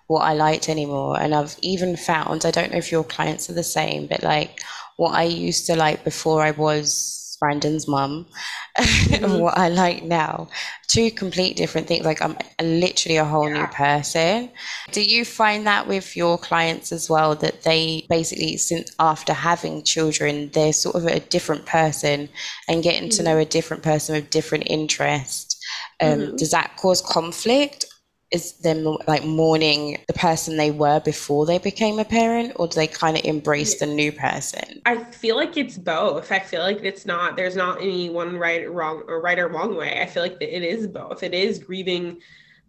what 0.07 0.21
I 0.21 0.33
liked 0.33 0.69
anymore. 0.69 1.19
And 1.19 1.33
I've 1.33 1.55
even 1.61 1.95
found, 1.95 2.45
I 2.45 2.51
don't 2.51 2.71
know 2.71 2.77
if 2.77 2.91
your 2.91 3.03
clients 3.03 3.49
are 3.49 3.53
the 3.53 3.63
same, 3.63 4.07
but 4.07 4.21
like 4.21 4.61
what 4.97 5.15
I 5.15 5.23
used 5.23 5.65
to 5.67 5.75
like 5.75 6.03
before 6.03 6.43
I 6.43 6.51
was 6.51 7.22
Brandon's 7.43 7.89
mum 7.89 8.25
mm-hmm. 8.79 9.25
and 9.25 9.41
what 9.41 9.57
I 9.57 9.67
like 9.67 10.01
now. 10.01 10.47
Two 10.87 11.11
complete 11.11 11.57
different 11.57 11.87
things. 11.87 12.05
Like 12.05 12.21
I'm 12.21 12.37
literally 12.61 13.17
a 13.17 13.25
whole 13.25 13.49
yeah. 13.49 13.63
new 13.63 13.67
person. 13.67 14.49
Do 14.93 15.03
you 15.03 15.25
find 15.25 15.67
that 15.67 15.85
with 15.85 16.15
your 16.15 16.37
clients 16.37 16.93
as 16.93 17.09
well 17.09 17.35
that 17.35 17.63
they 17.63 18.05
basically, 18.07 18.55
since 18.55 18.95
after 18.97 19.33
having 19.33 19.83
children, 19.83 20.51
they're 20.53 20.71
sort 20.71 20.95
of 20.95 21.05
a 21.05 21.19
different 21.19 21.65
person 21.65 22.29
and 22.69 22.81
getting 22.81 23.09
mm-hmm. 23.09 23.17
to 23.17 23.23
know 23.23 23.37
a 23.37 23.43
different 23.43 23.83
person 23.83 24.15
with 24.15 24.29
different 24.29 24.63
interests? 24.67 25.59
Um, 25.99 26.19
mm-hmm. 26.19 26.35
Does 26.37 26.51
that 26.51 26.77
cause 26.77 27.01
conflict 27.01 27.83
is 28.33 28.53
them 28.53 28.97
like 29.07 29.23
mourning 29.23 29.99
the 30.07 30.13
person 30.13 30.57
they 30.57 30.71
were 30.71 30.99
before 30.99 31.45
they 31.45 31.59
became 31.59 31.99
a 31.99 32.05
parent 32.05 32.51
or 32.55 32.67
do 32.67 32.75
they 32.75 32.87
kind 32.87 33.15
of 33.15 33.23
embrace 33.23 33.79
the 33.79 33.85
new 33.85 34.11
person? 34.11 34.81
I 34.87 35.03
feel 35.03 35.35
like 35.35 35.55
it's 35.55 35.77
both. 35.77 36.31
I 36.31 36.39
feel 36.39 36.61
like 36.61 36.83
it's 36.83 37.05
not 37.05 37.37
there's 37.37 37.55
not 37.55 37.79
any 37.79 38.09
one 38.09 38.35
right 38.37 38.63
or 38.63 38.71
wrong 38.71 39.03
or 39.07 39.21
right 39.21 39.37
or 39.37 39.47
wrong 39.47 39.75
way. 39.75 40.01
I 40.01 40.07
feel 40.07 40.23
like 40.23 40.37
it 40.41 40.63
is 40.63 40.87
both. 40.87 41.21
It 41.21 41.35
is 41.35 41.59
grieving 41.59 42.21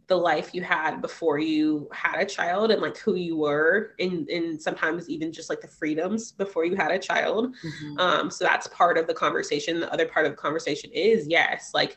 the 0.06 0.16
life 0.16 0.54
you 0.54 0.62
had 0.62 1.00
before 1.00 1.38
you 1.38 1.88
had 1.90 2.20
a 2.20 2.26
child 2.26 2.70
and 2.70 2.82
like 2.82 2.98
who 2.98 3.14
you 3.14 3.38
were 3.38 3.94
and 3.98 4.28
and 4.28 4.60
sometimes 4.60 5.08
even 5.08 5.32
just 5.32 5.48
like 5.48 5.62
the 5.62 5.68
freedoms 5.68 6.32
before 6.32 6.66
you 6.66 6.76
had 6.76 6.90
a 6.90 6.98
child. 6.98 7.56
Mm-hmm. 7.64 7.98
um 7.98 8.30
so 8.30 8.44
that's 8.44 8.66
part 8.66 8.98
of 8.98 9.06
the 9.06 9.14
conversation. 9.14 9.80
The 9.80 9.90
other 9.90 10.06
part 10.06 10.26
of 10.26 10.32
the 10.32 10.36
conversation 10.36 10.90
is 10.92 11.26
yes 11.26 11.70
like 11.72 11.96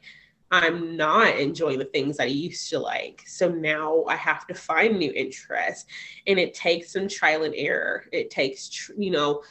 I'm 0.51 0.95
not 0.95 1.37
enjoying 1.37 1.79
the 1.79 1.85
things 1.85 2.19
I 2.19 2.25
used 2.25 2.69
to 2.69 2.79
like. 2.79 3.23
So 3.27 3.49
now 3.49 4.05
I 4.07 4.15
have 4.15 4.47
to 4.47 4.53
find 4.53 4.97
new 4.97 5.11
interests. 5.13 5.85
And 6.25 6.39
it 6.39 6.53
takes 6.53 6.93
some 6.93 7.07
trial 7.07 7.43
and 7.43 7.53
error. 7.55 8.05
It 8.11 8.29
takes, 8.29 8.89
you 8.97 9.11
know, 9.11 9.43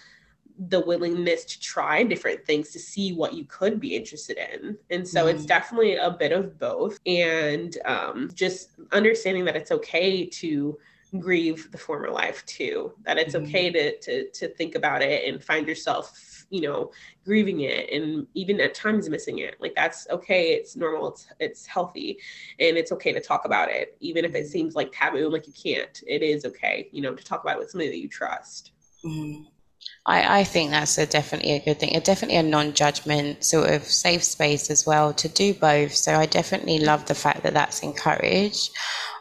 the 0.68 0.80
willingness 0.80 1.44
to 1.44 1.60
try 1.60 2.02
different 2.02 2.44
things 2.46 2.70
to 2.70 2.78
see 2.78 3.12
what 3.12 3.34
you 3.34 3.44
could 3.44 3.78
be 3.78 3.94
interested 3.94 4.38
in. 4.38 4.76
And 4.90 5.06
so 5.06 5.26
mm 5.26 5.34
it's 5.34 5.44
definitely 5.44 5.96
a 5.96 6.10
bit 6.10 6.32
of 6.32 6.58
both. 6.58 6.98
And 7.04 7.76
um, 7.84 8.30
just 8.34 8.70
understanding 8.92 9.44
that 9.44 9.56
it's 9.56 9.70
okay 9.72 10.24
to 10.24 10.78
grieve 11.18 11.70
the 11.72 11.78
former 11.78 12.10
life 12.10 12.44
too, 12.46 12.92
that 13.04 13.18
it's 13.18 13.34
mm 13.34 13.46
okay 13.46 13.70
to, 13.70 13.98
to, 13.98 14.30
to 14.30 14.48
think 14.48 14.76
about 14.76 15.02
it 15.02 15.28
and 15.28 15.44
find 15.44 15.68
yourself 15.68 16.35
you 16.50 16.60
know 16.60 16.90
grieving 17.24 17.60
it 17.60 17.90
and 17.90 18.26
even 18.34 18.60
at 18.60 18.74
times 18.74 19.08
missing 19.08 19.38
it 19.38 19.56
like 19.60 19.74
that's 19.74 20.06
okay 20.10 20.52
it's 20.52 20.76
normal 20.76 21.08
it's 21.08 21.28
it's 21.40 21.66
healthy 21.66 22.18
and 22.60 22.76
it's 22.76 22.92
okay 22.92 23.12
to 23.12 23.20
talk 23.20 23.44
about 23.44 23.68
it 23.68 23.96
even 24.00 24.24
if 24.24 24.34
it 24.34 24.46
seems 24.46 24.74
like 24.74 24.92
taboo 24.92 25.28
like 25.28 25.46
you 25.46 25.52
can't 25.52 26.02
it 26.06 26.22
is 26.22 26.44
okay 26.44 26.88
you 26.92 27.02
know 27.02 27.14
to 27.14 27.24
talk 27.24 27.42
about 27.42 27.56
it 27.56 27.58
with 27.58 27.70
somebody 27.70 27.90
that 27.90 27.98
you 27.98 28.08
trust 28.08 28.72
mm-hmm. 29.04 29.42
I, 30.04 30.40
I 30.40 30.44
think 30.44 30.70
that's 30.70 30.98
a 30.98 31.06
definitely 31.06 31.52
a 31.52 31.60
good 31.60 31.78
thing. 31.78 31.96
A 31.96 32.00
definitely 32.00 32.38
a 32.38 32.42
non-judgment 32.42 33.44
sort 33.44 33.70
of 33.70 33.84
safe 33.84 34.24
space 34.24 34.70
as 34.70 34.86
well 34.86 35.12
to 35.14 35.28
do 35.28 35.54
both. 35.54 35.94
So 35.94 36.14
I 36.14 36.26
definitely 36.26 36.80
love 36.80 37.06
the 37.06 37.14
fact 37.14 37.42
that 37.42 37.54
that's 37.54 37.82
encouraged. 37.82 38.70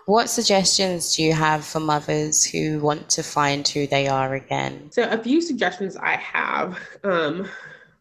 What 0.06 0.30
suggestions 0.30 1.16
do 1.16 1.24
you 1.24 1.34
have 1.34 1.66
for 1.66 1.80
mothers 1.80 2.44
who 2.44 2.80
want 2.80 3.10
to 3.10 3.24
find 3.24 3.68
who 3.68 3.88
they 3.88 4.08
are 4.08 4.36
again? 4.36 4.92
So, 4.92 5.04
a 5.10 5.18
few 5.18 5.42
suggestions 5.42 5.98
I 5.98 6.16
have. 6.18 6.80
Um, 7.04 7.50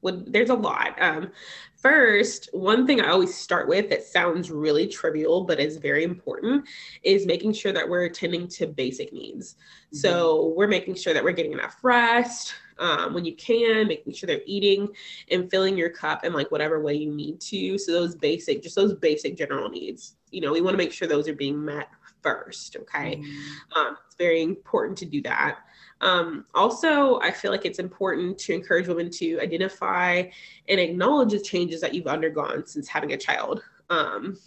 would, 0.02 0.30
there's 0.30 0.50
a 0.50 0.54
lot. 0.54 1.00
Um, 1.00 1.30
first, 1.76 2.50
one 2.52 2.86
thing 2.86 3.00
I 3.00 3.08
always 3.08 3.34
start 3.34 3.68
with 3.68 3.88
that 3.88 4.04
sounds 4.04 4.50
really 4.50 4.86
trivial 4.86 5.44
but 5.44 5.58
is 5.58 5.78
very 5.78 6.04
important 6.04 6.66
is 7.02 7.24
making 7.24 7.54
sure 7.54 7.72
that 7.72 7.88
we're 7.88 8.04
attending 8.04 8.48
to 8.48 8.66
basic 8.66 9.14
needs. 9.14 9.54
Mm-hmm. 9.54 9.96
So, 9.96 10.52
we're 10.54 10.68
making 10.68 10.96
sure 10.96 11.14
that 11.14 11.24
we're 11.24 11.32
getting 11.32 11.54
enough 11.54 11.78
rest, 11.82 12.54
um, 12.78 13.14
when 13.14 13.24
you 13.24 13.34
can, 13.34 13.88
making 13.88 14.12
sure 14.12 14.26
they're 14.26 14.40
eating 14.46 14.88
and 15.30 15.50
filling 15.50 15.76
your 15.76 15.90
cup 15.90 16.24
in 16.24 16.32
like 16.32 16.50
whatever 16.50 16.80
way 16.80 16.94
you 16.94 17.10
need 17.10 17.40
to. 17.40 17.78
So 17.78 17.92
those 17.92 18.14
basic, 18.14 18.62
just 18.62 18.76
those 18.76 18.94
basic 18.94 19.36
general 19.36 19.68
needs, 19.68 20.16
you 20.30 20.40
know, 20.40 20.52
we 20.52 20.60
want 20.60 20.74
to 20.74 20.78
make 20.78 20.92
sure 20.92 21.06
those 21.06 21.28
are 21.28 21.34
being 21.34 21.64
met 21.64 21.88
first. 22.22 22.76
Okay. 22.76 23.16
Mm. 23.16 23.76
Um, 23.76 23.96
it's 24.06 24.16
very 24.16 24.42
important 24.42 24.98
to 24.98 25.04
do 25.04 25.22
that. 25.22 25.58
Um, 26.00 26.44
also, 26.54 27.20
I 27.20 27.30
feel 27.30 27.50
like 27.50 27.64
it's 27.64 27.78
important 27.78 28.38
to 28.38 28.52
encourage 28.52 28.88
women 28.88 29.10
to 29.10 29.38
identify 29.40 30.24
and 30.68 30.80
acknowledge 30.80 31.32
the 31.32 31.40
changes 31.40 31.80
that 31.80 31.94
you've 31.94 32.06
undergone 32.06 32.66
since 32.66 32.88
having 32.88 33.12
a 33.12 33.16
child. 33.16 33.62
Um, 33.90 34.38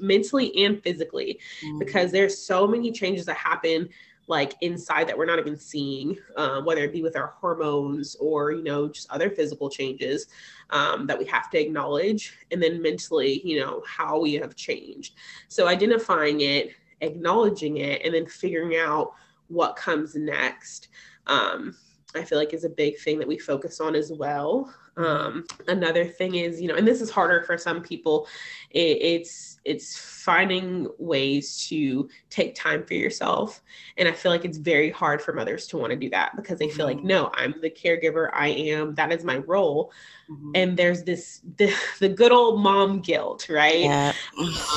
mentally 0.00 0.64
and 0.64 0.82
physically 0.82 1.40
mm. 1.64 1.78
because 1.80 2.12
there's 2.12 2.38
so 2.38 2.66
many 2.68 2.92
changes 2.92 3.26
that 3.26 3.36
happen 3.36 3.88
like 4.28 4.54
inside 4.60 5.08
that 5.08 5.16
we're 5.16 5.26
not 5.26 5.38
even 5.38 5.56
seeing, 5.56 6.16
um, 6.36 6.64
whether 6.64 6.84
it 6.84 6.92
be 6.92 7.02
with 7.02 7.16
our 7.16 7.34
hormones 7.40 8.14
or 8.20 8.52
you 8.52 8.62
know 8.62 8.88
just 8.88 9.10
other 9.10 9.30
physical 9.30 9.68
changes 9.68 10.26
um, 10.70 11.06
that 11.06 11.18
we 11.18 11.24
have 11.24 11.50
to 11.50 11.60
acknowledge, 11.60 12.38
and 12.52 12.62
then 12.62 12.80
mentally, 12.80 13.40
you 13.44 13.60
know 13.60 13.82
how 13.86 14.20
we 14.20 14.34
have 14.34 14.54
changed. 14.54 15.14
So 15.48 15.66
identifying 15.66 16.42
it, 16.42 16.70
acknowledging 17.00 17.78
it, 17.78 18.02
and 18.04 18.14
then 18.14 18.26
figuring 18.26 18.76
out 18.76 19.14
what 19.48 19.76
comes 19.76 20.14
next. 20.14 20.88
Um, 21.26 21.74
I 22.14 22.22
feel 22.22 22.38
like 22.38 22.54
is 22.54 22.64
a 22.64 22.70
big 22.70 22.98
thing 22.98 23.18
that 23.18 23.28
we 23.28 23.38
focus 23.38 23.80
on 23.80 23.94
as 23.94 24.12
well. 24.12 24.72
Um, 24.98 25.44
another 25.68 26.04
thing 26.04 26.34
is, 26.34 26.60
you 26.60 26.66
know, 26.66 26.74
and 26.74 26.86
this 26.86 27.00
is 27.00 27.08
harder 27.08 27.42
for 27.42 27.56
some 27.56 27.82
people. 27.82 28.26
It, 28.70 28.98
it's 29.00 29.60
it's 29.64 29.96
finding 29.96 30.88
ways 30.98 31.66
to 31.68 32.08
take 32.30 32.54
time 32.54 32.84
for 32.84 32.94
yourself, 32.94 33.62
and 33.96 34.08
I 34.08 34.12
feel 34.12 34.32
like 34.32 34.44
it's 34.44 34.58
very 34.58 34.90
hard 34.90 35.22
for 35.22 35.32
mothers 35.32 35.68
to 35.68 35.78
want 35.78 35.90
to 35.90 35.96
do 35.96 36.10
that 36.10 36.34
because 36.36 36.58
they 36.58 36.68
feel 36.68 36.88
mm-hmm. 36.88 36.98
like, 36.98 37.04
no, 37.04 37.30
I'm 37.34 37.54
the 37.62 37.70
caregiver. 37.70 38.30
I 38.32 38.48
am. 38.48 38.94
That 38.96 39.12
is 39.12 39.24
my 39.24 39.38
role. 39.38 39.92
Mm-hmm. 40.28 40.50
And 40.56 40.76
there's 40.76 41.04
this 41.04 41.42
the, 41.56 41.72
the 42.00 42.08
good 42.08 42.32
old 42.32 42.60
mom 42.60 43.00
guilt, 43.00 43.48
right? 43.48 43.80
Yeah. 43.80 44.12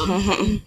um, 0.02 0.62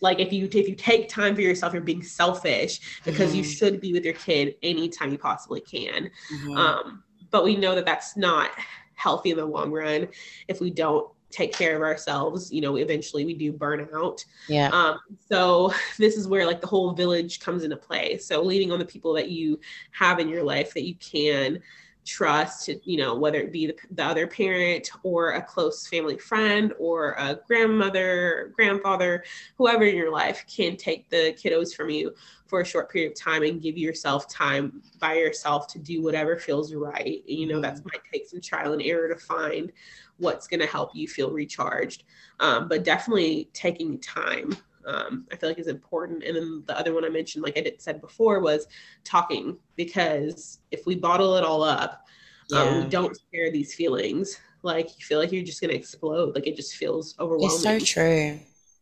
like 0.00 0.20
if 0.20 0.32
you 0.32 0.46
if 0.46 0.68
you 0.68 0.74
take 0.74 1.08
time 1.10 1.34
for 1.34 1.42
yourself, 1.42 1.74
you're 1.74 1.82
being 1.82 2.02
selfish 2.02 3.00
because 3.04 3.28
mm-hmm. 3.28 3.38
you 3.38 3.44
should 3.44 3.80
be 3.80 3.92
with 3.92 4.04
your 4.04 4.14
kid 4.14 4.54
anytime 4.62 5.12
you 5.12 5.18
possibly 5.18 5.60
can. 5.60 6.10
Mm-hmm. 6.32 6.56
Um, 6.56 7.02
but 7.30 7.44
we 7.44 7.56
know 7.56 7.74
that 7.74 7.84
that's 7.84 8.16
not 8.16 8.50
healthy 8.96 9.30
in 9.30 9.36
the 9.36 9.44
long 9.44 9.70
run. 9.70 10.08
If 10.48 10.60
we 10.60 10.70
don't 10.70 11.08
take 11.30 11.52
care 11.52 11.74
of 11.74 11.82
ourselves 11.82 12.52
you 12.52 12.60
know 12.60 12.76
eventually 12.76 13.24
we 13.24 13.34
do 13.34 13.52
burn 13.52 13.88
out. 13.94 14.24
Yeah. 14.48 14.68
Um, 14.68 14.98
so 15.28 15.72
this 15.98 16.16
is 16.16 16.28
where 16.28 16.46
like 16.46 16.60
the 16.60 16.66
whole 16.66 16.92
village 16.92 17.40
comes 17.40 17.64
into 17.64 17.76
play. 17.76 18.18
So 18.18 18.42
leaning 18.42 18.72
on 18.72 18.78
the 18.78 18.84
people 18.84 19.12
that 19.14 19.30
you 19.30 19.60
have 19.92 20.18
in 20.18 20.28
your 20.28 20.42
life 20.42 20.74
that 20.74 20.84
you 20.84 20.94
can 20.96 21.60
trust 22.06 22.70
you 22.84 22.96
know 22.96 23.14
whether 23.16 23.38
it 23.38 23.52
be 23.52 23.66
the, 23.66 23.76
the, 23.90 24.04
other 24.04 24.26
parent 24.26 24.88
or 25.02 25.32
a 25.32 25.42
close 25.42 25.86
family 25.88 26.16
friend 26.16 26.72
or 26.78 27.12
a 27.18 27.38
grandmother 27.48 28.52
grandfather 28.54 29.24
whoever 29.58 29.84
in 29.84 29.96
your 29.96 30.12
life 30.12 30.44
can 30.46 30.76
take 30.76 31.10
the 31.10 31.34
kiddos 31.34 31.74
from 31.74 31.90
you 31.90 32.14
for 32.46 32.60
a 32.60 32.64
short 32.64 32.90
period 32.90 33.10
of 33.10 33.18
time 33.18 33.42
and 33.42 33.60
give 33.60 33.76
yourself 33.76 34.28
time 34.28 34.80
by 35.00 35.14
yourself 35.14 35.66
to 35.66 35.80
do 35.80 36.00
whatever 36.00 36.36
feels 36.36 36.72
right 36.72 37.22
you 37.26 37.48
know 37.48 37.60
that's 37.60 37.80
mm-hmm. 37.80 37.90
might 37.92 38.02
take 38.12 38.28
some 38.28 38.40
trial 38.40 38.72
and 38.72 38.82
error 38.82 39.08
to 39.08 39.16
find 39.16 39.72
what's 40.18 40.46
going 40.46 40.60
to 40.60 40.66
help 40.66 40.94
you 40.94 41.08
feel 41.08 41.32
recharged 41.32 42.04
um, 42.38 42.68
but 42.68 42.84
definitely 42.84 43.50
taking 43.52 43.98
time 43.98 44.56
um, 44.86 45.26
I 45.32 45.36
feel 45.36 45.48
like 45.48 45.58
is 45.58 45.66
important. 45.66 46.22
And 46.22 46.36
then 46.36 46.62
the 46.66 46.78
other 46.78 46.94
one 46.94 47.04
I 47.04 47.08
mentioned, 47.08 47.44
like 47.44 47.58
I 47.58 47.60
did, 47.60 47.80
said 47.82 48.00
before, 48.00 48.40
was 48.40 48.66
talking 49.04 49.58
because 49.74 50.60
if 50.70 50.86
we 50.86 50.94
bottle 50.94 51.36
it 51.36 51.44
all 51.44 51.62
up, 51.62 52.06
yeah. 52.48 52.60
um, 52.60 52.84
we 52.84 52.88
don't 52.88 53.16
share 53.32 53.50
these 53.50 53.74
feelings. 53.74 54.38
Like 54.62 54.88
you 54.98 55.04
feel 55.04 55.18
like 55.18 55.32
you're 55.32 55.44
just 55.44 55.60
gonna 55.60 55.74
explode. 55.74 56.34
Like 56.34 56.46
it 56.46 56.56
just 56.56 56.76
feels 56.76 57.14
overwhelming. 57.18 57.54
It's 57.54 57.62
so 57.62 57.78
true, 57.78 58.38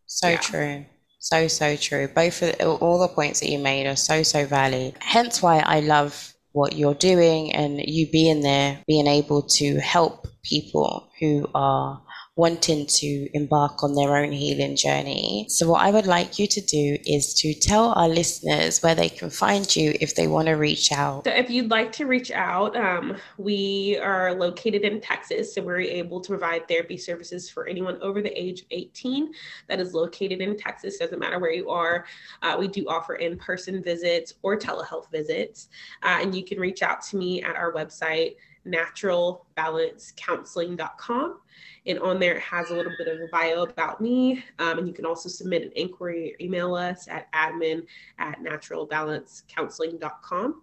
so 0.07 0.29
yeah. 0.29 0.37
true. 0.37 0.87
So, 1.19 1.49
so 1.49 1.75
true. 1.77 2.07
Both 2.09 2.43
of 2.43 2.83
all 2.83 2.99
the 2.99 3.09
points 3.09 3.41
that 3.41 3.49
you 3.49 3.59
made 3.59 3.87
are 3.87 3.97
so, 3.97 4.23
so 4.23 4.45
valid. 4.45 4.95
Hence 5.01 5.41
why 5.41 5.61
I 5.61 5.81
love 5.81 6.35
what 6.53 6.77
you're 6.77 6.93
doing 6.93 7.51
and 7.53 7.81
you 7.81 8.11
being 8.11 8.43
there, 8.43 8.79
being 8.87 9.07
able 9.07 9.41
to 9.41 9.79
help 9.79 10.27
people 10.43 11.09
who 11.19 11.49
are 11.55 12.03
wanting 12.37 12.85
to 12.87 13.29
embark 13.33 13.85
on 13.85 13.95
their 13.95 14.17
own 14.17 14.33
healing 14.33 14.75
journey. 14.75 15.47
So, 15.49 15.69
what 15.69 15.83
I 15.83 15.91
would 15.91 16.07
like 16.07 16.39
you 16.39 16.49
to 16.49 16.61
do 16.61 16.99
is 17.07 17.33
to 17.35 17.55
tell 17.55 17.93
our 17.93 18.09
listeners 18.09 18.83
where 18.83 18.95
they 18.95 19.09
can 19.09 19.31
find 19.31 19.75
you 19.77 19.95
if 20.01 20.17
they 20.17 20.27
want 20.27 20.49
to 20.49 20.55
reach 20.55 20.91
out. 20.91 21.25
So, 21.27 21.31
if 21.31 21.49
you'd 21.49 21.71
like 21.71 21.93
to 21.93 22.07
reach 22.07 22.33
out, 22.33 22.77
um, 22.77 23.17
we 23.39 23.99
are 24.03 24.35
located 24.35 24.83
in 24.83 25.01
Texas, 25.01 25.55
so 25.55 25.63
we're 25.63 25.81
able 25.81 26.21
to 26.21 26.29
provide 26.29 26.67
therapy 26.67 26.97
services 26.97 27.49
for 27.49 27.69
anyone 27.69 27.99
over 28.03 28.21
the 28.21 28.33
age 28.41 28.63
of 28.63 28.67
18 28.73 29.33
that 29.69 29.79
is 29.79 29.95
located 29.95 30.41
in 30.41 30.57
Texas. 30.57 30.99
Doesn't 30.99 31.21
matter 31.21 31.39
where 31.39 31.53
you 31.53 31.71
are. 31.71 32.05
Uh, 32.43 32.57
we 32.59 32.67
do 32.67 32.85
offer 32.89 33.15
in 33.15 33.39
person 33.39 33.81
visits 33.81 34.35
or 34.43 34.59
telehealth 34.59 35.09
visits, 35.13 35.69
uh, 36.03 36.19
and 36.21 36.35
you 36.35 36.45
can 36.45 36.59
reach 36.59 36.83
out 36.83 37.01
to 37.03 37.17
me 37.17 37.43
at 37.45 37.55
our 37.55 37.73
website 37.73 38.35
naturalbalancecounseling.com. 38.67 41.41
And 41.87 41.99
on 41.99 42.19
there, 42.19 42.37
it 42.37 42.43
has 42.43 42.71
a 42.71 42.75
little 42.75 42.95
bit 42.97 43.09
of 43.09 43.21
a 43.21 43.27
bio 43.31 43.63
about 43.63 44.01
me. 44.01 44.43
Um, 44.59 44.79
and 44.79 44.89
you 44.89 44.95
can 44.95 45.05
also 45.05 45.29
submit 45.29 45.61
an 45.63 45.71
inquiry 45.77 46.33
or 46.33 46.37
email 46.43 46.75
us 46.75 47.07
at 47.09 47.31
admin 47.33 47.85
at 48.19 48.41
naturalbalancecounseling.com 48.41 50.63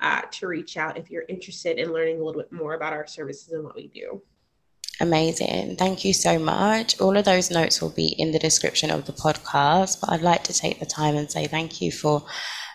uh, 0.00 0.22
to 0.30 0.46
reach 0.46 0.76
out 0.76 0.96
if 0.96 1.10
you're 1.10 1.24
interested 1.28 1.78
in 1.78 1.92
learning 1.92 2.20
a 2.20 2.24
little 2.24 2.40
bit 2.40 2.52
more 2.52 2.74
about 2.74 2.92
our 2.92 3.04
services 3.06 3.52
and 3.52 3.64
what 3.64 3.74
we 3.74 3.88
do. 3.88 4.22
Amazing. 5.00 5.76
Thank 5.76 6.04
you 6.04 6.12
so 6.12 6.38
much. 6.38 7.00
All 7.00 7.16
of 7.16 7.24
those 7.24 7.50
notes 7.50 7.80
will 7.80 7.90
be 7.90 8.08
in 8.18 8.32
the 8.32 8.38
description 8.38 8.90
of 8.90 9.06
the 9.06 9.12
podcast, 9.12 10.00
but 10.00 10.10
I'd 10.10 10.20
like 10.20 10.44
to 10.44 10.52
take 10.52 10.78
the 10.78 10.84
time 10.84 11.16
and 11.16 11.30
say 11.30 11.46
thank 11.46 11.80
you 11.80 11.90
for 11.90 12.22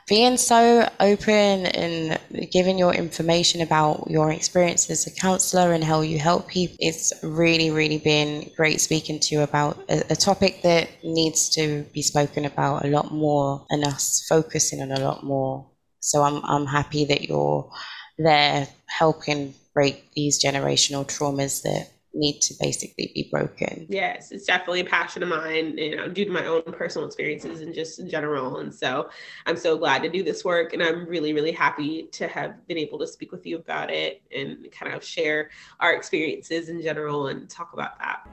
being 0.08 0.38
so 0.38 0.88
open 1.00 1.66
and 1.66 2.20
giving 2.52 2.78
your 2.78 2.94
information 2.94 3.62
about 3.62 4.06
your 4.08 4.32
experience 4.32 4.90
as 4.92 5.08
a 5.08 5.12
counselor 5.12 5.74
and 5.74 5.84
how 5.84 6.02
you 6.02 6.20
help 6.20 6.48
people. 6.48 6.78
It's 6.80 7.12
really, 7.24 7.72
really 7.72 7.98
been 7.98 8.52
great 8.56 8.82
speaking 8.82 9.20
to 9.20 9.36
you 9.36 9.42
about 9.42 9.84
a, 9.90 10.04
a 10.12 10.16
topic 10.16 10.62
that 10.62 10.90
needs 11.04 11.50
to 11.52 11.84
be 11.92 12.04
spoken 12.04 12.46
about 12.46 12.86
a 12.86 12.90
lot 12.90 13.12
more 13.12 13.66
and 13.72 13.84
us 13.84 14.26
focusing 14.30 14.82
on 14.82 14.92
a 14.92 15.00
lot 15.00 15.24
more. 15.24 15.66
So 16.02 16.22
I'm, 16.22 16.44
I'm 16.46 16.68
happy 16.68 17.06
that 17.06 17.24
you're 17.24 17.72
there 18.20 18.68
helping 18.88 19.56
break 19.74 20.12
these 20.14 20.44
generational 20.44 21.06
traumas 21.06 21.64
that 21.64 21.90
need 22.16 22.40
to 22.42 22.54
basically 22.60 23.12
be 23.14 23.28
broken. 23.32 23.86
Yes, 23.90 24.32
it's 24.32 24.46
definitely 24.46 24.82
a 24.82 24.86
passion 24.86 25.22
of 25.24 25.30
mine, 25.30 25.78
you 25.78 25.96
know, 25.96 26.08
due 26.08 26.26
to 26.26 26.32
my 26.32 26.46
own 26.46 26.64
personal 26.64 27.06
experiences 27.06 27.62
and 27.62 27.74
just 27.74 28.00
in 28.00 28.10
general. 28.10 28.58
And 28.60 28.74
so 28.74 29.10
I'm 29.46 29.58
so 29.58 29.78
glad 29.78 30.02
to 30.04 30.10
do 30.10 30.24
this 30.24 30.44
work. 30.44 30.74
And 30.74 30.82
I'm 30.82 31.06
really, 31.08 31.34
really 31.34 31.52
happy 31.52 32.04
to 32.14 32.28
have 32.28 32.66
been 32.68 32.78
able 32.78 33.00
to 33.00 33.08
speak 33.08 33.32
with 33.32 33.46
you 33.46 33.58
about 33.58 33.92
it 33.92 34.22
and 34.36 34.68
kind 34.72 34.94
of 34.94 35.04
share 35.04 35.50
our 35.80 35.94
experiences 35.94 36.70
in 36.70 36.82
general 36.82 37.28
and 37.28 37.50
talk 37.50 37.74
about 37.74 38.00
that. 38.00 38.28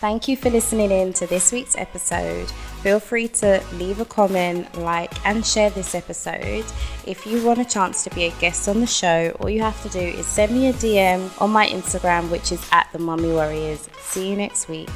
Thank 0.00 0.28
you 0.28 0.36
for 0.38 0.48
listening 0.48 0.90
in 0.90 1.12
to 1.12 1.26
this 1.26 1.52
week's 1.52 1.76
episode. 1.76 2.48
Feel 2.82 3.00
free 3.00 3.28
to 3.28 3.62
leave 3.74 4.00
a 4.00 4.06
comment, 4.06 4.78
like, 4.78 5.12
and 5.26 5.44
share 5.44 5.68
this 5.68 5.94
episode. 5.94 6.64
If 7.06 7.26
you 7.26 7.44
want 7.44 7.60
a 7.60 7.66
chance 7.66 8.02
to 8.04 8.14
be 8.14 8.24
a 8.24 8.30
guest 8.40 8.66
on 8.66 8.80
the 8.80 8.86
show, 8.86 9.36
all 9.40 9.50
you 9.50 9.60
have 9.60 9.82
to 9.82 9.90
do 9.90 9.98
is 10.00 10.26
send 10.26 10.52
me 10.52 10.68
a 10.68 10.72
DM 10.72 11.30
on 11.38 11.50
my 11.50 11.66
Instagram, 11.66 12.30
which 12.30 12.50
is 12.50 12.66
at 12.72 12.88
the 12.94 12.98
Mummy 12.98 13.30
Warriors. 13.30 13.90
See 14.00 14.30
you 14.30 14.36
next 14.36 14.70
week. 14.70 14.88